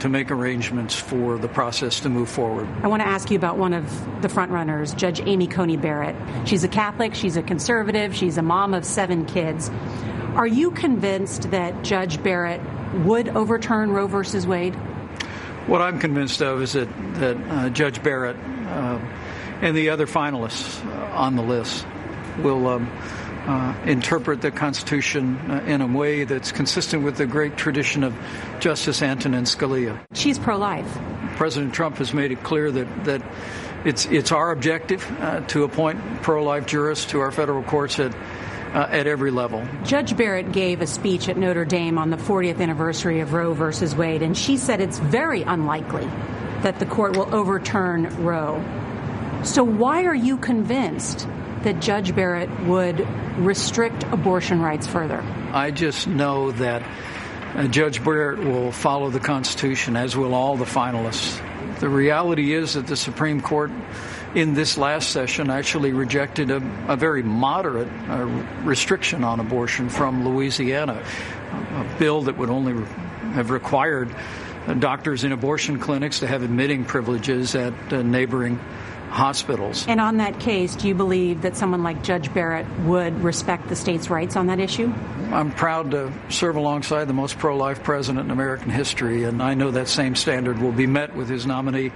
to 0.00 0.08
make 0.08 0.30
arrangements 0.30 0.94
for 0.94 1.36
the 1.36 1.48
process 1.48 2.00
to 2.00 2.08
move 2.08 2.30
forward. 2.30 2.66
I 2.82 2.88
want 2.88 3.02
to 3.02 3.06
ask 3.06 3.30
you 3.30 3.36
about 3.36 3.58
one 3.58 3.74
of 3.74 4.22
the 4.22 4.28
frontrunners, 4.28 4.96
Judge 4.96 5.20
Amy 5.20 5.46
Coney 5.46 5.76
Barrett. 5.76 6.16
She's 6.48 6.64
a 6.64 6.68
Catholic, 6.68 7.14
she's 7.14 7.36
a 7.36 7.42
conservative, 7.42 8.14
she's 8.14 8.38
a 8.38 8.42
mom 8.42 8.72
of 8.72 8.86
seven 8.86 9.26
kids. 9.26 9.70
Are 10.34 10.46
you 10.46 10.70
convinced 10.70 11.50
that 11.50 11.84
Judge 11.84 12.22
Barrett 12.22 12.62
would 13.04 13.28
overturn 13.28 13.90
Roe 13.90 14.06
versus 14.06 14.46
Wade? 14.46 14.74
What 15.66 15.82
I'm 15.82 15.98
convinced 15.98 16.40
of 16.40 16.62
is 16.62 16.72
that, 16.72 16.88
that 17.16 17.36
uh, 17.36 17.68
Judge 17.68 18.02
Barrett 18.02 18.36
uh, 18.36 18.98
and 19.60 19.76
the 19.76 19.90
other 19.90 20.06
finalists 20.06 20.82
on 21.14 21.36
the 21.36 21.42
list 21.42 21.86
will. 22.42 22.66
Um, 22.66 22.90
uh, 23.46 23.74
interpret 23.84 24.40
the 24.40 24.50
Constitution 24.50 25.36
uh, 25.50 25.62
in 25.66 25.80
a 25.80 25.86
way 25.86 26.24
that's 26.24 26.52
consistent 26.52 27.02
with 27.02 27.16
the 27.16 27.26
great 27.26 27.56
tradition 27.56 28.02
of 28.02 28.14
Justice 28.60 29.02
Antonin 29.02 29.44
Scalia. 29.44 30.00
She's 30.14 30.38
pro-life. 30.38 30.86
President 31.36 31.74
Trump 31.74 31.98
has 31.98 32.14
made 32.14 32.32
it 32.32 32.42
clear 32.42 32.70
that 32.70 33.04
that 33.04 33.22
it's 33.84 34.06
it's 34.06 34.32
our 34.32 34.50
objective 34.50 35.04
uh, 35.20 35.40
to 35.48 35.64
appoint 35.64 36.22
pro-life 36.22 36.66
jurists 36.66 37.06
to 37.06 37.20
our 37.20 37.30
federal 37.30 37.62
courts 37.62 37.98
at. 37.98 38.14
Uh, 38.74 38.88
at 38.90 39.06
every 39.06 39.30
level. 39.30 39.64
Judge 39.84 40.16
Barrett 40.16 40.50
gave 40.50 40.80
a 40.80 40.86
speech 40.88 41.28
at 41.28 41.36
Notre 41.36 41.64
Dame 41.64 41.96
on 41.96 42.10
the 42.10 42.16
40th 42.16 42.60
anniversary 42.60 43.20
of 43.20 43.32
Roe 43.32 43.54
versus 43.54 43.94
Wade, 43.94 44.20
and 44.20 44.36
she 44.36 44.56
said 44.56 44.80
it's 44.80 44.98
very 44.98 45.42
unlikely 45.42 46.04
that 46.62 46.80
the 46.80 46.86
court 46.86 47.16
will 47.16 47.32
overturn 47.32 48.24
Roe. 48.24 48.60
So, 49.44 49.62
why 49.62 50.06
are 50.06 50.14
you 50.14 50.38
convinced 50.38 51.28
that 51.64 51.80
Judge 51.80 52.14
Barrett 52.14 52.48
would 52.64 53.06
restrict 53.38 54.04
abortion 54.04 54.60
rights 54.60 54.86
further? 54.86 55.20
I 55.52 55.70
just 55.70 56.06
know 56.06 56.52
that 56.52 56.82
uh, 57.54 57.66
Judge 57.68 58.02
Barrett 58.02 58.38
will 58.38 58.72
follow 58.72 59.10
the 59.10 59.20
Constitution, 59.20 59.96
as 59.96 60.16
will 60.16 60.34
all 60.34 60.56
the 60.56 60.64
finalists. 60.64 61.40
The 61.80 61.88
reality 61.88 62.52
is 62.52 62.74
that 62.74 62.86
the 62.86 62.96
Supreme 62.96 63.40
Court 63.40 63.70
in 64.34 64.54
this 64.54 64.76
last 64.76 65.10
session 65.10 65.50
actually 65.50 65.92
rejected 65.92 66.50
a, 66.50 66.56
a 66.88 66.96
very 66.96 67.22
moderate 67.22 67.88
uh, 68.08 68.24
restriction 68.64 69.22
on 69.22 69.40
abortion 69.40 69.88
from 69.88 70.28
Louisiana, 70.28 71.02
a 71.52 71.98
bill 71.98 72.22
that 72.22 72.36
would 72.36 72.50
only 72.50 72.72
re- 72.72 72.86
have 73.34 73.50
required 73.50 74.14
uh, 74.66 74.74
doctors 74.74 75.24
in 75.24 75.32
abortion 75.32 75.78
clinics 75.78 76.20
to 76.20 76.26
have 76.26 76.42
admitting 76.42 76.84
privileges 76.84 77.54
at 77.54 77.74
uh, 77.92 78.02
neighboring 78.02 78.58
hospitals. 79.14 79.86
And 79.86 80.00
on 80.00 80.16
that 80.16 80.40
case, 80.40 80.74
do 80.74 80.88
you 80.88 80.94
believe 80.94 81.42
that 81.42 81.56
someone 81.56 81.84
like 81.84 82.02
Judge 82.02 82.34
Barrett 82.34 82.66
would 82.80 83.22
respect 83.22 83.68
the 83.68 83.76
state's 83.76 84.10
rights 84.10 84.34
on 84.34 84.48
that 84.48 84.58
issue? 84.58 84.92
I'm 85.30 85.52
proud 85.52 85.92
to 85.92 86.12
serve 86.30 86.56
alongside 86.56 87.04
the 87.04 87.12
most 87.12 87.38
pro 87.38 87.56
life 87.56 87.84
president 87.84 88.24
in 88.24 88.32
American 88.32 88.70
history, 88.70 89.22
and 89.22 89.40
I 89.40 89.54
know 89.54 89.70
that 89.70 89.86
same 89.86 90.16
standard 90.16 90.60
will 90.60 90.72
be 90.72 90.88
met 90.88 91.14
with 91.14 91.28
his 91.28 91.46
nominee 91.46 91.92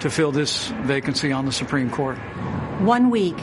to 0.00 0.10
fill 0.10 0.30
this 0.30 0.68
vacancy 0.68 1.32
on 1.32 1.46
the 1.46 1.52
Supreme 1.52 1.88
Court. 1.88 2.18
One 2.80 3.08
week 3.08 3.38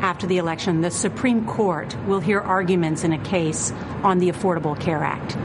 after 0.00 0.26
the 0.26 0.38
election, 0.38 0.80
the 0.80 0.90
Supreme 0.90 1.46
Court 1.46 1.94
will 2.06 2.20
hear 2.20 2.40
arguments 2.40 3.04
in 3.04 3.12
a 3.12 3.22
case 3.22 3.72
on 4.02 4.20
the 4.20 4.30
Affordable 4.30 4.78
Care 4.80 5.04
Act. 5.04 5.36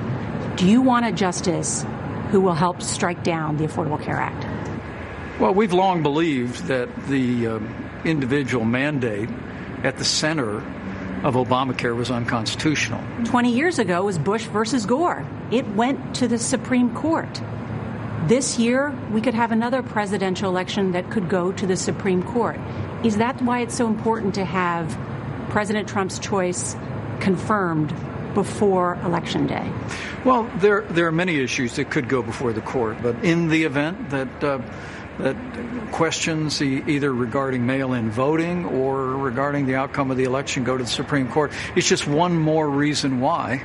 Do 0.57 0.65
you 0.65 0.81
want 0.81 1.05
a 1.05 1.11
justice 1.11 1.85
who 2.31 2.39
will 2.39 2.53
help 2.53 2.81
strike 2.81 3.23
down 3.23 3.57
the 3.57 3.65
Affordable 3.65 4.01
Care 4.01 4.15
Act? 4.15 4.48
Well, 5.39 5.53
we've 5.53 5.71
long 5.71 6.03
believed 6.03 6.65
that 6.65 6.89
the 7.07 7.47
uh, 7.47 7.59
individual 8.03 8.65
mandate 8.65 9.29
at 9.83 9.97
the 9.97 10.03
center 10.03 10.57
of 11.23 11.35
Obamacare 11.35 11.95
was 11.95 12.11
unconstitutional. 12.11 13.01
20 13.23 13.49
years 13.49 13.79
ago 13.79 14.03
was 14.03 14.17
Bush 14.17 14.43
versus 14.47 14.85
Gore. 14.85 15.25
It 15.49 15.65
went 15.69 16.15
to 16.17 16.27
the 16.27 16.37
Supreme 16.37 16.93
Court. 16.93 17.41
This 18.27 18.59
year, 18.59 18.93
we 19.11 19.21
could 19.21 19.33
have 19.33 19.53
another 19.53 19.81
presidential 19.81 20.49
election 20.49 20.91
that 20.91 21.09
could 21.09 21.29
go 21.29 21.53
to 21.53 21.65
the 21.65 21.77
Supreme 21.77 22.21
Court. 22.21 22.59
Is 23.05 23.15
that 23.17 23.41
why 23.41 23.61
it's 23.61 23.75
so 23.75 23.87
important 23.87 24.35
to 24.35 24.43
have 24.43 24.97
President 25.49 25.87
Trump's 25.87 26.19
choice 26.19 26.75
confirmed 27.21 27.93
before 28.33 28.95
Election 29.05 29.47
Day? 29.47 29.71
Well, 30.25 30.43
there, 30.57 30.81
there 30.81 31.07
are 31.07 31.13
many 31.13 31.37
issues 31.37 31.77
that 31.77 31.89
could 31.89 32.09
go 32.09 32.21
before 32.21 32.51
the 32.51 32.61
court, 32.61 32.97
but 33.01 33.23
in 33.23 33.47
the 33.47 33.63
event 33.63 34.09
that 34.09 34.43
uh, 34.43 34.59
that 35.19 35.35
questions 35.91 36.61
either 36.61 37.13
regarding 37.13 37.65
mail-in 37.65 38.09
voting 38.09 38.65
or 38.65 39.17
regarding 39.17 39.65
the 39.65 39.75
outcome 39.75 40.11
of 40.11 40.17
the 40.17 40.23
election 40.23 40.63
go 40.63 40.77
to 40.77 40.83
the 40.83 40.89
Supreme 40.89 41.27
Court. 41.27 41.51
It's 41.75 41.87
just 41.87 42.07
one 42.07 42.37
more 42.37 42.69
reason 42.69 43.19
why 43.19 43.63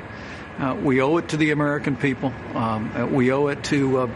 uh, 0.58 0.76
we 0.82 1.00
owe 1.00 1.16
it 1.18 1.28
to 1.28 1.36
the 1.36 1.50
American 1.50 1.96
people. 1.96 2.32
Um, 2.54 2.92
uh, 2.94 3.06
we 3.06 3.32
owe 3.32 3.48
it 3.48 3.62
to 3.64 3.98
uh, 3.98 4.10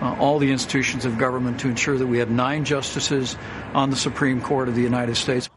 uh, 0.00 0.16
all 0.18 0.38
the 0.38 0.50
institutions 0.50 1.04
of 1.04 1.18
government 1.18 1.60
to 1.60 1.68
ensure 1.68 1.96
that 1.96 2.06
we 2.06 2.18
have 2.18 2.30
nine 2.30 2.64
justices 2.64 3.36
on 3.74 3.90
the 3.90 3.96
Supreme 3.96 4.40
Court 4.40 4.68
of 4.68 4.74
the 4.74 4.82
United 4.82 5.16
States. 5.16 5.48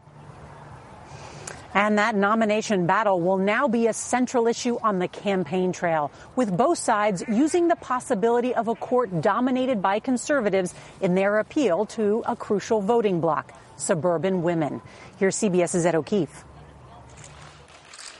And 1.74 1.98
that 1.98 2.14
nomination 2.14 2.86
battle 2.86 3.20
will 3.20 3.36
now 3.36 3.66
be 3.66 3.88
a 3.88 3.92
central 3.92 4.46
issue 4.46 4.78
on 4.80 5.00
the 5.00 5.08
campaign 5.08 5.72
trail, 5.72 6.12
with 6.36 6.56
both 6.56 6.78
sides 6.78 7.24
using 7.28 7.66
the 7.66 7.74
possibility 7.76 8.54
of 8.54 8.68
a 8.68 8.76
court 8.76 9.20
dominated 9.20 9.82
by 9.82 9.98
conservatives 9.98 10.72
in 11.00 11.16
their 11.16 11.40
appeal 11.40 11.84
to 11.86 12.22
a 12.26 12.36
crucial 12.36 12.80
voting 12.80 13.20
bloc, 13.20 13.52
suburban 13.76 14.44
women. 14.44 14.80
Here's 15.18 15.36
CBS's 15.36 15.84
Ed 15.84 15.96
O'Keefe. 15.96 16.44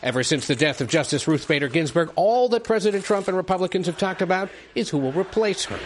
Ever 0.02 0.24
since 0.24 0.48
the 0.48 0.56
death 0.56 0.80
of 0.80 0.88
Justice 0.88 1.26
Ruth 1.28 1.46
Bader 1.46 1.68
Ginsburg, 1.68 2.10
all 2.16 2.48
that 2.50 2.64
President 2.64 3.04
Trump 3.04 3.28
and 3.28 3.36
Republicans 3.36 3.86
have 3.86 3.96
talked 3.96 4.20
about 4.20 4.50
is 4.74 4.90
who 4.90 4.98
will 4.98 5.12
replace 5.12 5.64
her. 5.64 5.78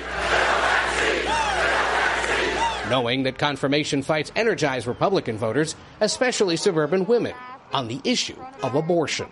Knowing 2.91 3.25
that 3.25 3.37
confirmation 3.39 4.03
fights 4.03 4.33
energize 4.35 4.87
Republican 4.87 5.37
voters, 5.37 5.77
especially 6.01 6.57
suburban 6.57 7.05
women, 7.05 7.35
on 7.73 7.89
the 7.89 8.01
issue 8.05 8.39
of 8.63 8.75
abortion. 8.75 9.29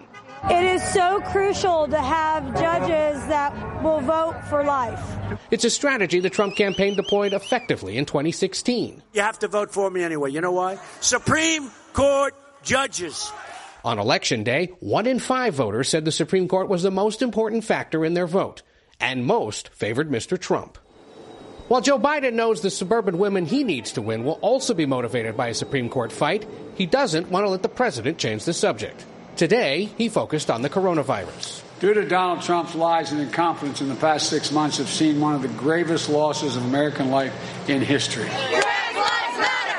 It 0.50 0.62
is 0.62 0.82
so 0.92 1.20
crucial 1.32 1.88
to 1.88 1.98
have 1.98 2.44
judges 2.54 3.26
that 3.26 3.82
will 3.82 4.00
vote 4.00 4.40
for 4.48 4.62
life. 4.62 5.00
It's 5.50 5.64
a 5.64 5.70
strategy 5.70 6.20
the 6.20 6.30
Trump 6.30 6.54
campaign 6.54 6.94
deployed 6.94 7.32
effectively 7.32 7.96
in 7.96 8.04
2016. 8.04 9.02
You 9.12 9.22
have 9.22 9.38
to 9.40 9.48
vote 9.48 9.72
for 9.72 9.90
me 9.90 10.04
anyway. 10.04 10.30
You 10.30 10.40
know 10.40 10.52
why? 10.52 10.78
Supreme 11.00 11.70
Court 11.94 12.34
judges. 12.62 13.32
On 13.84 13.98
election 13.98 14.44
day, 14.44 14.72
one 14.80 15.06
in 15.06 15.18
five 15.18 15.54
voters 15.54 15.88
said 15.88 16.04
the 16.04 16.12
Supreme 16.12 16.48
Court 16.48 16.68
was 16.68 16.82
the 16.82 16.90
most 16.90 17.22
important 17.22 17.64
factor 17.64 18.04
in 18.04 18.14
their 18.14 18.26
vote, 18.26 18.62
and 19.00 19.24
most 19.24 19.68
favored 19.70 20.10
Mr. 20.10 20.38
Trump. 20.38 20.78
While 21.68 21.80
Joe 21.80 21.98
Biden 21.98 22.34
knows 22.34 22.60
the 22.60 22.70
suburban 22.70 23.18
women 23.18 23.44
he 23.44 23.64
needs 23.64 23.90
to 23.92 24.02
win 24.02 24.22
will 24.22 24.38
also 24.40 24.72
be 24.72 24.86
motivated 24.86 25.36
by 25.36 25.48
a 25.48 25.54
Supreme 25.54 25.88
Court 25.88 26.12
fight, 26.12 26.46
he 26.76 26.86
doesn't 26.86 27.28
want 27.28 27.44
to 27.44 27.50
let 27.50 27.62
the 27.62 27.68
president 27.68 28.18
change 28.18 28.44
the 28.44 28.52
subject. 28.52 29.04
Today, 29.34 29.86
he 29.98 30.08
focused 30.08 30.48
on 30.48 30.62
the 30.62 30.70
coronavirus. 30.70 31.62
Due 31.80 31.92
to 31.92 32.06
Donald 32.08 32.42
Trump's 32.42 32.76
lies 32.76 33.10
and 33.10 33.20
incompetence 33.20 33.80
in 33.80 33.88
the 33.88 33.96
past 33.96 34.30
six 34.30 34.52
months, 34.52 34.78
have 34.78 34.88
seen 34.88 35.20
one 35.20 35.34
of 35.34 35.42
the 35.42 35.48
gravest 35.48 36.08
losses 36.08 36.54
of 36.54 36.64
American 36.66 37.10
life 37.10 37.34
in 37.68 37.82
history. 37.82 38.28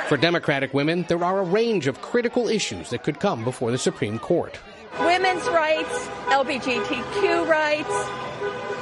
For 0.09 0.17
Democratic 0.17 0.73
women, 0.73 1.05
there 1.07 1.23
are 1.23 1.39
a 1.39 1.43
range 1.43 1.87
of 1.87 2.01
critical 2.01 2.49
issues 2.49 2.89
that 2.89 3.03
could 3.03 3.21
come 3.21 3.45
before 3.45 3.71
the 3.71 3.77
Supreme 3.77 4.19
Court. 4.19 4.59
Women's 4.99 5.47
rights, 5.47 6.07
LGBTQ 6.27 7.47
rights, 7.47 8.26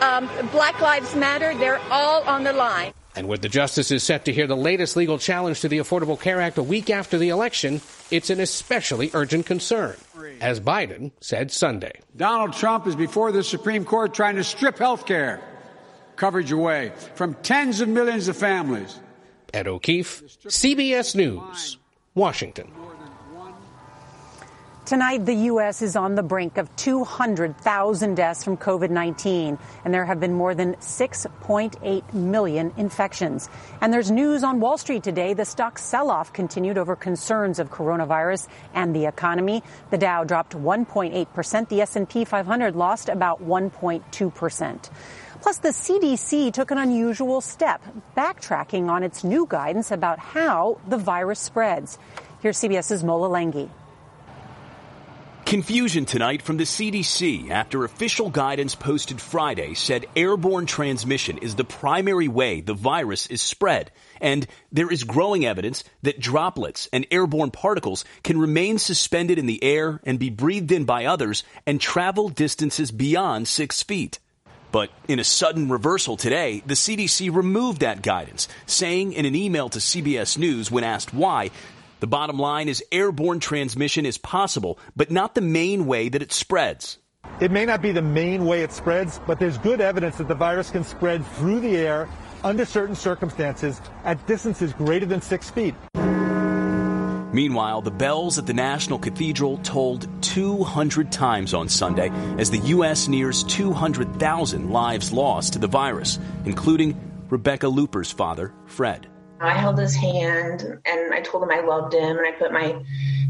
um, 0.01 0.29
Black 0.51 0.79
Lives 0.81 1.15
Matter, 1.15 1.57
they're 1.57 1.81
all 1.91 2.23
on 2.23 2.43
the 2.43 2.53
line. 2.53 2.93
And 3.15 3.29
with 3.29 3.41
the 3.41 3.49
justices 3.49 4.03
set 4.03 4.25
to 4.25 4.33
hear 4.33 4.45
the 4.45 4.57
latest 4.57 4.97
legal 4.97 5.17
challenge 5.17 5.61
to 5.61 5.69
the 5.69 5.77
Affordable 5.77 6.19
Care 6.19 6.41
Act 6.41 6.57
a 6.57 6.63
week 6.63 6.89
after 6.89 7.17
the 7.17 7.29
election, 7.29 7.81
it's 8.11 8.29
an 8.29 8.41
especially 8.41 9.09
urgent 9.13 9.45
concern, 9.45 9.95
as 10.41 10.59
Biden 10.59 11.11
said 11.21 11.49
Sunday. 11.51 12.01
Donald 12.17 12.53
Trump 12.53 12.87
is 12.87 12.95
before 12.95 13.31
the 13.31 13.43
Supreme 13.43 13.85
Court 13.85 14.13
trying 14.13 14.35
to 14.35 14.43
strip 14.43 14.77
health 14.77 15.05
care 15.05 15.41
coverage 16.17 16.51
away 16.51 16.91
from 17.15 17.33
tens 17.35 17.81
of 17.81 17.89
millions 17.89 18.27
of 18.27 18.37
families. 18.37 18.99
Ed 19.53 19.67
O'Keefe, 19.67 20.23
CBS 20.47 21.15
News, 21.15 21.77
Washington. 22.13 22.69
Tonight, 24.85 25.25
the 25.25 25.33
U.S. 25.49 25.81
is 25.81 25.95
on 25.95 26.13
the 26.13 26.21
brink 26.21 26.59
of 26.59 26.73
200,000 26.75 28.13
deaths 28.13 28.43
from 28.43 28.55
COVID 28.55 28.91
19, 28.91 29.57
and 29.83 29.91
there 29.91 30.05
have 30.05 30.19
been 30.19 30.35
more 30.35 30.53
than 30.53 30.75
6.8 30.75 32.13
million 32.13 32.71
infections. 32.77 33.49
And 33.81 33.91
there's 33.91 34.11
news 34.11 34.43
on 34.43 34.59
Wall 34.59 34.77
Street 34.77 35.01
today. 35.01 35.33
The 35.33 35.43
stock 35.43 35.79
sell 35.79 36.11
off 36.11 36.33
continued 36.33 36.77
over 36.77 36.95
concerns 36.95 37.57
of 37.57 37.71
coronavirus 37.71 38.47
and 38.75 38.95
the 38.95 39.07
economy. 39.07 39.63
The 39.89 39.97
Dow 39.97 40.23
dropped 40.23 40.53
1.8%. 40.53 41.67
The 41.67 41.81
S&P 41.81 42.23
500 42.23 42.75
lost 42.75 43.09
about 43.09 43.43
1.2%. 43.43 44.89
Plus, 45.41 45.57
the 45.57 45.69
CDC 45.69 46.53
took 46.53 46.69
an 46.69 46.77
unusual 46.77 47.41
step, 47.41 47.81
backtracking 48.15 48.87
on 48.89 49.01
its 49.01 49.23
new 49.23 49.47
guidance 49.49 49.89
about 49.89 50.19
how 50.19 50.79
the 50.87 50.97
virus 50.97 51.39
spreads. 51.39 51.97
Here's 52.41 52.59
CBS's 52.59 53.03
Mola 53.03 53.29
Lenghi. 53.29 53.67
Confusion 55.45 56.05
tonight 56.05 56.41
from 56.41 56.57
the 56.57 56.63
CDC 56.63 57.51
after 57.51 57.83
official 57.83 58.31
guidance 58.31 58.73
posted 58.73 59.21
Friday 59.21 59.75
said 59.75 60.07
airborne 60.15 60.65
transmission 60.65 61.37
is 61.37 61.53
the 61.53 61.63
primary 61.63 62.27
way 62.27 62.61
the 62.61 62.73
virus 62.73 63.27
is 63.27 63.43
spread. 63.43 63.91
And 64.19 64.47
there 64.71 64.91
is 64.91 65.03
growing 65.03 65.45
evidence 65.45 65.83
that 66.01 66.19
droplets 66.19 66.89
and 66.91 67.05
airborne 67.11 67.51
particles 67.51 68.05
can 68.23 68.39
remain 68.39 68.79
suspended 68.79 69.37
in 69.37 69.45
the 69.45 69.63
air 69.63 70.01
and 70.03 70.17
be 70.17 70.31
breathed 70.31 70.71
in 70.71 70.85
by 70.85 71.05
others 71.05 71.43
and 71.67 71.79
travel 71.79 72.29
distances 72.29 72.89
beyond 72.89 73.47
six 73.47 73.83
feet. 73.83 74.17
But 74.71 74.89
in 75.07 75.19
a 75.19 75.23
sudden 75.23 75.69
reversal 75.69 76.17
today, 76.17 76.63
the 76.65 76.73
CDC 76.73 77.33
removed 77.33 77.81
that 77.81 78.01
guidance, 78.01 78.47
saying 78.65 79.13
in 79.13 79.25
an 79.25 79.35
email 79.35 79.69
to 79.69 79.79
CBS 79.79 80.37
News 80.39 80.69
when 80.69 80.83
asked 80.83 81.13
why, 81.13 81.51
the 82.05 82.09
bottom 82.09 82.37
line 82.37 82.69
is 82.69 82.83
airborne 82.91 83.39
transmission 83.39 84.05
is 84.05 84.19
possible, 84.19 84.77
but 84.95 85.09
not 85.09 85.33
the 85.33 85.41
main 85.41 85.87
way 85.87 86.07
that 86.07 86.21
it 86.21 86.31
spreads. 86.31 86.99
It 87.39 87.49
may 87.49 87.65
not 87.65 87.81
be 87.81 87.91
the 87.91 88.03
main 88.03 88.45
way 88.45 88.61
it 88.61 88.71
spreads, 88.71 89.19
but 89.25 89.39
there's 89.39 89.57
good 89.57 89.81
evidence 89.81 90.17
that 90.17 90.27
the 90.27 90.35
virus 90.35 90.69
can 90.69 90.83
spread 90.83 91.25
through 91.25 91.61
the 91.61 91.75
air 91.75 92.07
under 92.43 92.63
certain 92.63 92.93
circumstances 92.93 93.81
at 94.03 94.23
distances 94.27 94.71
greater 94.73 95.07
than 95.07 95.19
six 95.19 95.49
feet. 95.49 95.73
Meanwhile, 97.33 97.81
the 97.81 97.89
bells 97.89 98.37
at 98.37 98.45
the 98.45 98.53
National 98.53 98.99
Cathedral 98.99 99.57
tolled 99.63 100.07
200 100.21 101.11
times 101.11 101.55
on 101.55 101.67
Sunday 101.69 102.11
as 102.37 102.51
the 102.51 102.59
U.S. 102.75 103.07
nears 103.07 103.43
200,000 103.45 104.69
lives 104.69 105.11
lost 105.11 105.53
to 105.53 105.59
the 105.59 105.67
virus, 105.67 106.19
including 106.45 106.95
Rebecca 107.31 107.67
Looper's 107.67 108.11
father, 108.11 108.53
Fred. 108.67 109.07
I 109.39 109.53
held 109.53 109.77
his 109.77 109.95
hand 109.95 110.61
and 110.85 111.13
I 111.13 111.21
told 111.21 111.43
him 111.43 111.51
I 111.51 111.61
loved 111.61 111.93
him 111.93 112.17
and 112.17 112.25
I 112.25 112.31
put 112.31 112.51
my 112.53 112.81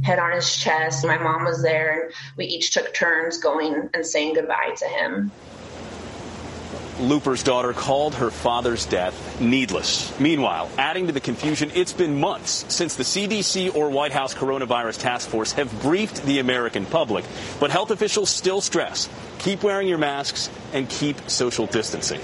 head 0.03 0.19
on 0.19 0.31
his 0.33 0.55
chest. 0.55 1.05
My 1.05 1.17
mom 1.17 1.45
was 1.45 1.61
there 1.61 2.03
and 2.03 2.13
we 2.37 2.45
each 2.45 2.71
took 2.71 2.93
turns 2.93 3.39
going 3.39 3.89
and 3.93 4.05
saying 4.05 4.35
goodbye 4.35 4.75
to 4.77 4.85
him. 4.85 5.31
Looper's 6.99 7.43
daughter 7.43 7.73
called 7.73 8.15
her 8.15 8.31
father's 8.31 8.85
death 8.85 9.41
needless. 9.41 10.17
Meanwhile, 10.17 10.69
adding 10.77 11.07
to 11.07 11.11
the 11.11 11.19
confusion, 11.19 11.71
it's 11.73 11.91
been 11.91 12.19
months 12.19 12.65
since 12.73 12.95
the 12.95 13.03
CDC 13.03 13.75
or 13.75 13.89
White 13.89 14.13
House 14.13 14.33
coronavirus 14.33 15.01
task 15.01 15.27
force 15.27 15.51
have 15.53 15.81
briefed 15.81 16.23
the 16.23 16.39
American 16.39 16.85
public. 16.85 17.25
But 17.59 17.71
health 17.71 17.91
officials 17.91 18.29
still 18.29 18.61
stress 18.61 19.09
keep 19.39 19.61
wearing 19.61 19.87
your 19.87 19.97
masks 19.97 20.49
and 20.71 20.89
keep 20.89 21.29
social 21.29 21.65
distancing. 21.67 22.21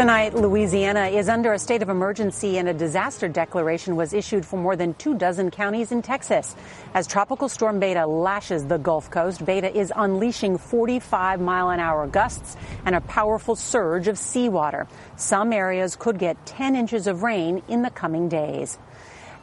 Tonight, 0.00 0.32
Louisiana 0.32 1.08
is 1.08 1.28
under 1.28 1.52
a 1.52 1.58
state 1.58 1.82
of 1.82 1.90
emergency 1.90 2.56
and 2.56 2.66
a 2.66 2.72
disaster 2.72 3.28
declaration 3.28 3.96
was 3.96 4.14
issued 4.14 4.46
for 4.46 4.56
more 4.56 4.74
than 4.74 4.94
two 4.94 5.14
dozen 5.14 5.50
counties 5.50 5.92
in 5.92 6.00
Texas. 6.00 6.56
As 6.94 7.06
Tropical 7.06 7.50
Storm 7.50 7.80
Beta 7.80 8.06
lashes 8.06 8.64
the 8.64 8.78
Gulf 8.78 9.10
Coast, 9.10 9.44
Beta 9.44 9.70
is 9.76 9.92
unleashing 9.94 10.56
45 10.56 11.42
mile 11.42 11.68
an 11.68 11.80
hour 11.80 12.06
gusts 12.06 12.56
and 12.86 12.94
a 12.94 13.02
powerful 13.02 13.54
surge 13.54 14.08
of 14.08 14.16
seawater. 14.16 14.88
Some 15.16 15.52
areas 15.52 15.96
could 15.96 16.18
get 16.18 16.46
10 16.46 16.76
inches 16.76 17.06
of 17.06 17.22
rain 17.22 17.62
in 17.68 17.82
the 17.82 17.90
coming 17.90 18.30
days. 18.30 18.78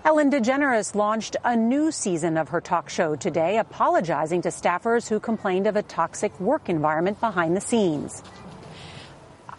Ellen 0.04 0.32
DeGeneres 0.32 0.96
launched 0.96 1.36
a 1.44 1.56
new 1.56 1.92
season 1.92 2.36
of 2.36 2.50
her 2.50 2.62
talk 2.62 2.90
show 2.90 3.16
today, 3.16 3.60
apologizing 3.60 4.42
to 4.42 4.50
staffers 4.50 5.08
who 5.08 5.20
complained 5.20 5.68
of 5.68 5.76
a 5.76 5.84
toxic 5.84 6.40
work 6.40 6.68
environment 6.68 7.20
behind 7.20 7.56
the 7.56 7.62
scenes. 7.62 8.24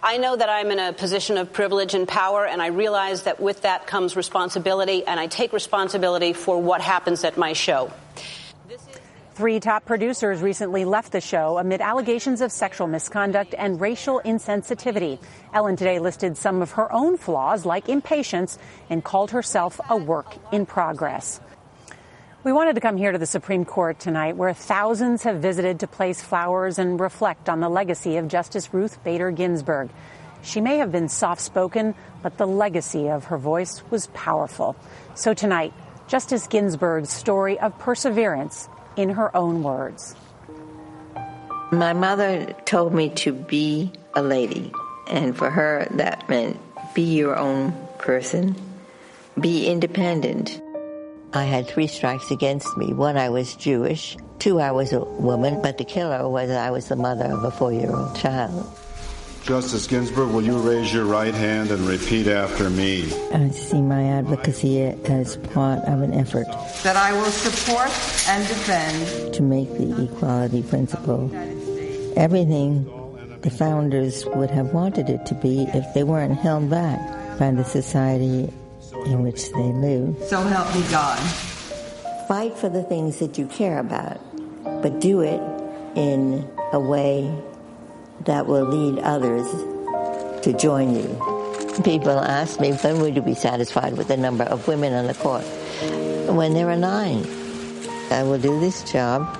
I 0.03 0.19
know 0.19 0.37
that 0.37 0.49
I'm 0.49 0.71
in 0.71 0.79
a 0.79 0.93
position 0.93 1.39
of 1.39 1.53
privilege 1.53 1.95
and 1.95 2.07
power, 2.07 2.47
and 2.47 2.63
I 2.63 2.69
realize 2.69 3.25
that 3.25 3.41
with 3.41 3.63
that 3.63 3.89
comes 3.89 4.15
responsibility, 4.15 5.05
and 5.05 5.19
I 5.19 5.27
take 5.27 5.53
responsibility 5.53 6.33
for 6.33 6.63
what 6.63 6.81
happens 6.81 7.25
at 7.25 7.37
my 7.37 7.53
show. 7.53 7.91
Three 9.35 9.59
top 9.59 9.85
producers 9.87 10.41
recently 10.41 10.85
left 10.85 11.11
the 11.11 11.21
show 11.21 11.59
amid 11.59 11.81
allegations 11.81 12.41
of 12.41 12.53
sexual 12.53 12.87
misconduct 12.87 13.57
and 13.59 13.81
racial 13.81 14.21
insensitivity. 14.25 15.19
Ellen 15.53 15.75
today 15.75 15.99
listed 15.99 16.37
some 16.37 16.63
of 16.63 16.73
her 16.73 16.93
own 16.93 17.17
flaws, 17.17 17.67
like 17.67 17.89
impatience, 17.89 18.59
and 18.91 19.03
called 19.03 19.33
herself 19.33 19.81
a 19.91 19.97
work 19.97 20.37
in 20.53 20.65
progress. 20.65 21.41
We 22.45 22.53
wanted 22.53 22.77
to 22.77 22.81
come 22.81 22.97
here 22.97 23.11
to 23.11 23.19
the 23.19 23.27
Supreme 23.27 23.65
Court 23.65 23.99
tonight, 23.99 24.37
where 24.37 24.55
thousands 24.55 25.25
have 25.25 25.43
visited 25.43 25.81
to 25.81 25.89
place 25.89 26.23
flowers 26.23 26.79
and 26.79 27.01
reflect 27.01 27.49
on 27.49 27.59
the 27.59 27.69
legacy 27.69 28.17
of 28.17 28.29
Justice 28.29 28.73
Ruth 28.73 29.03
Bader 29.03 29.33
Ginsburg. 29.33 29.91
She 30.43 30.61
may 30.61 30.79
have 30.79 30.93
been 30.93 31.09
soft 31.09 31.41
spoken, 31.41 31.97
but 32.23 32.39
the 32.39 32.47
legacy 32.47 33.09
of 33.11 33.25
her 33.25 33.39
voice 33.39 33.83
was 33.91 34.07
powerful. 34.15 34.77
So 35.17 35.35
tonight, 35.35 35.75
Justice 36.07 36.47
Ginsburg's 36.47 37.11
story 37.11 37.59
of 37.59 37.77
perseverance 37.81 38.69
in 38.97 39.11
her 39.11 39.37
own 39.37 39.65
words. 39.65 40.15
My 41.73 41.93
mother 41.93 42.55
told 42.65 42.95
me 42.95 43.09
to 43.17 43.33
be 43.33 43.91
a 44.15 44.23
lady, 44.23 44.71
and 45.09 45.37
for 45.37 45.51
her, 45.51 45.89
that 45.91 46.29
meant 46.29 46.61
be 46.95 47.03
your 47.03 47.37
own 47.37 47.73
person, 47.99 48.55
be 49.41 49.67
independent. 49.67 50.63
I 51.33 51.45
had 51.45 51.67
three 51.67 51.87
strikes 51.87 52.31
against 52.31 52.77
me. 52.77 52.93
One, 52.93 53.17
I 53.17 53.29
was 53.29 53.55
Jewish. 53.55 54.17
Two, 54.39 54.61
I 54.61 54.71
was 54.73 54.93
a 54.93 55.01
woman, 55.01 55.61
but 55.61 55.79
the 55.79 55.85
killer 55.85 56.29
was 56.29 56.51
I 56.51 56.71
was 56.71 56.89
the 56.89 56.97
mother 56.97 57.27
of 57.27 57.45
a 57.45 57.51
four 57.51 57.73
year 57.73 57.95
old 57.95 58.17
child. 58.17 58.67
Justice 59.43 59.87
Ginsburg, 59.87 60.31
will 60.31 60.43
you 60.43 60.59
raise 60.59 60.93
your 60.93 61.07
right 61.07 61.35
hand 61.35 61.71
and 61.71 61.81
repeat 61.87 62.27
after 62.27 62.69
me? 62.69 63.11
I 63.33 63.49
see 63.51 63.81
my 63.81 64.05
advocacy 64.05 64.83
as 64.83 65.37
part 65.37 65.81
of 65.85 66.03
an 66.03 66.13
effort 66.13 66.47
that 66.83 66.97
I 66.97 67.13
will 67.13 67.31
support 67.31 67.89
and 68.29 68.47
defend 68.47 69.35
to 69.35 69.43
make 69.43 69.71
the 69.79 70.05
equality 70.05 70.63
principle 70.63 71.31
everything 72.17 72.85
the 73.41 73.51
founders 73.51 74.27
would 74.27 74.51
have 74.51 74.75
wanted 74.75 75.09
it 75.09 75.25
to 75.27 75.35
be 75.37 75.63
if 75.73 75.95
they 75.95 76.03
weren't 76.03 76.37
held 76.37 76.69
back 76.69 77.39
by 77.39 77.51
the 77.51 77.65
society 77.65 78.53
in 79.09 79.23
which 79.23 79.51
they 79.53 79.73
live. 79.73 80.17
So 80.27 80.41
help 80.43 80.75
me 80.75 80.83
God. 80.91 81.19
Fight 82.29 82.57
for 82.57 82.69
the 82.69 82.83
things 82.83 83.19
that 83.19 83.39
you 83.39 83.47
care 83.47 83.79
about, 83.79 84.21
but 84.83 85.01
do 85.01 85.23
it 85.23 85.41
in 85.97 86.49
a 86.73 86.81
way 86.81 87.33
that 88.27 88.47
will 88.47 88.67
lead 88.67 88.99
others 89.03 89.47
to 90.43 90.53
join 90.53 90.95
you. 90.95 91.09
People 91.83 92.19
ask 92.19 92.61
me, 92.61 92.73
when 92.73 93.01
would 93.01 93.17
you 93.17 93.23
be 93.23 93.35
satisfied 93.35 93.97
with 93.97 94.09
the 94.09 94.17
number 94.17 94.45
of 94.45 94.69
women 94.69 94.93
on 94.93 95.07
the 95.07 95.15
court? 95.15 95.45
When 96.29 96.55
there 96.55 96.69
are 96.69 96.77
nine. 96.77 97.27
I 98.11 98.23
will 98.23 98.39
do 98.39 98.59
this 98.61 98.91
job 98.91 99.39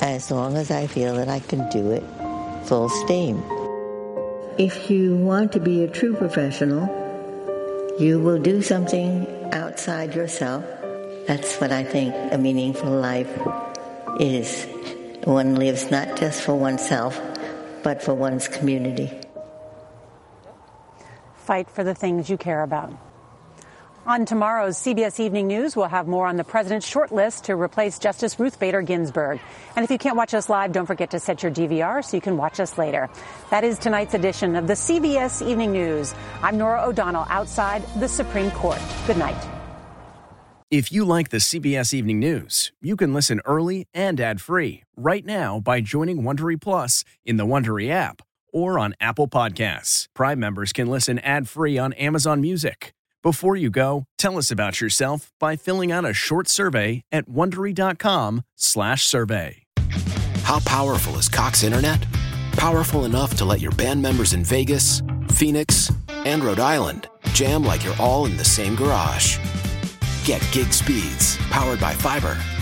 as 0.00 0.30
long 0.30 0.56
as 0.56 0.70
I 0.70 0.86
feel 0.86 1.14
that 1.16 1.28
I 1.28 1.40
can 1.40 1.68
do 1.70 1.90
it 1.92 2.04
full 2.66 2.88
steam. 2.88 3.42
If 4.58 4.90
you 4.90 5.16
want 5.16 5.52
to 5.52 5.60
be 5.60 5.84
a 5.84 5.88
true 5.88 6.14
professional, 6.16 7.05
you 7.98 8.20
will 8.20 8.38
do 8.38 8.60
something 8.60 9.26
outside 9.52 10.14
yourself. 10.14 10.64
That's 11.26 11.56
what 11.56 11.72
I 11.72 11.82
think 11.82 12.14
a 12.32 12.38
meaningful 12.38 12.90
life 12.90 13.30
is. 14.20 14.66
One 15.24 15.54
lives 15.56 15.90
not 15.90 16.16
just 16.16 16.42
for 16.42 16.54
oneself, 16.54 17.20
but 17.82 18.02
for 18.02 18.14
one's 18.14 18.48
community. 18.48 19.10
Fight 21.36 21.70
for 21.70 21.84
the 21.84 21.94
things 21.94 22.28
you 22.28 22.36
care 22.36 22.62
about. 22.62 22.92
On 24.06 24.24
tomorrow's 24.24 24.76
CBS 24.76 25.18
Evening 25.18 25.48
News, 25.48 25.74
we'll 25.74 25.88
have 25.88 26.06
more 26.06 26.28
on 26.28 26.36
the 26.36 26.44
president's 26.44 26.86
short 26.86 27.10
list 27.10 27.46
to 27.46 27.56
replace 27.56 27.98
Justice 27.98 28.38
Ruth 28.38 28.60
Bader 28.60 28.80
Ginsburg. 28.80 29.40
And 29.74 29.84
if 29.84 29.90
you 29.90 29.98
can't 29.98 30.16
watch 30.16 30.32
us 30.32 30.48
live, 30.48 30.70
don't 30.70 30.86
forget 30.86 31.10
to 31.10 31.18
set 31.18 31.42
your 31.42 31.50
DVR 31.50 32.04
so 32.04 32.16
you 32.16 32.20
can 32.20 32.36
watch 32.36 32.60
us 32.60 32.78
later. 32.78 33.10
That 33.50 33.64
is 33.64 33.80
tonight's 33.80 34.14
edition 34.14 34.54
of 34.54 34.68
the 34.68 34.74
CBS 34.74 35.44
Evening 35.44 35.72
News. 35.72 36.14
I'm 36.40 36.56
Norah 36.56 36.84
O'Donnell 36.84 37.26
outside 37.28 37.82
the 37.98 38.06
Supreme 38.06 38.52
Court. 38.52 38.78
Good 39.08 39.16
night. 39.16 39.44
If 40.70 40.92
you 40.92 41.04
like 41.04 41.30
the 41.30 41.38
CBS 41.38 41.92
Evening 41.92 42.20
News, 42.20 42.70
you 42.80 42.94
can 42.94 43.12
listen 43.12 43.40
early 43.44 43.88
and 43.92 44.20
ad-free 44.20 44.84
right 44.96 45.24
now 45.24 45.58
by 45.58 45.80
joining 45.80 46.22
Wondery 46.22 46.60
Plus 46.60 47.02
in 47.24 47.38
the 47.38 47.44
Wondery 47.46 47.90
app 47.90 48.22
or 48.52 48.78
on 48.78 48.94
Apple 49.00 49.26
Podcasts. 49.26 50.06
Prime 50.14 50.38
members 50.38 50.72
can 50.72 50.86
listen 50.86 51.18
ad-free 51.18 51.76
on 51.76 51.92
Amazon 51.94 52.40
Music. 52.40 52.92
Before 53.26 53.56
you 53.56 53.70
go, 53.70 54.04
tell 54.18 54.38
us 54.38 54.52
about 54.52 54.80
yourself 54.80 55.32
by 55.40 55.56
filling 55.56 55.90
out 55.90 56.08
a 56.08 56.12
short 56.12 56.46
survey 56.46 57.02
at 57.10 57.28
wondery.com/survey. 57.28 59.62
How 60.44 60.60
powerful 60.60 61.18
is 61.18 61.28
Cox 61.28 61.64
Internet? 61.64 62.06
Powerful 62.52 63.04
enough 63.04 63.34
to 63.38 63.44
let 63.44 63.60
your 63.60 63.72
band 63.72 64.00
members 64.00 64.32
in 64.32 64.44
Vegas, 64.44 65.02
Phoenix, 65.32 65.90
and 66.24 66.44
Rhode 66.44 66.60
Island 66.60 67.08
jam 67.32 67.64
like 67.64 67.84
you're 67.84 67.96
all 67.98 68.26
in 68.26 68.36
the 68.36 68.44
same 68.44 68.76
garage. 68.76 69.38
Get 70.24 70.48
gig 70.52 70.72
speeds 70.72 71.36
powered 71.50 71.80
by 71.80 71.94
fiber 71.94 72.38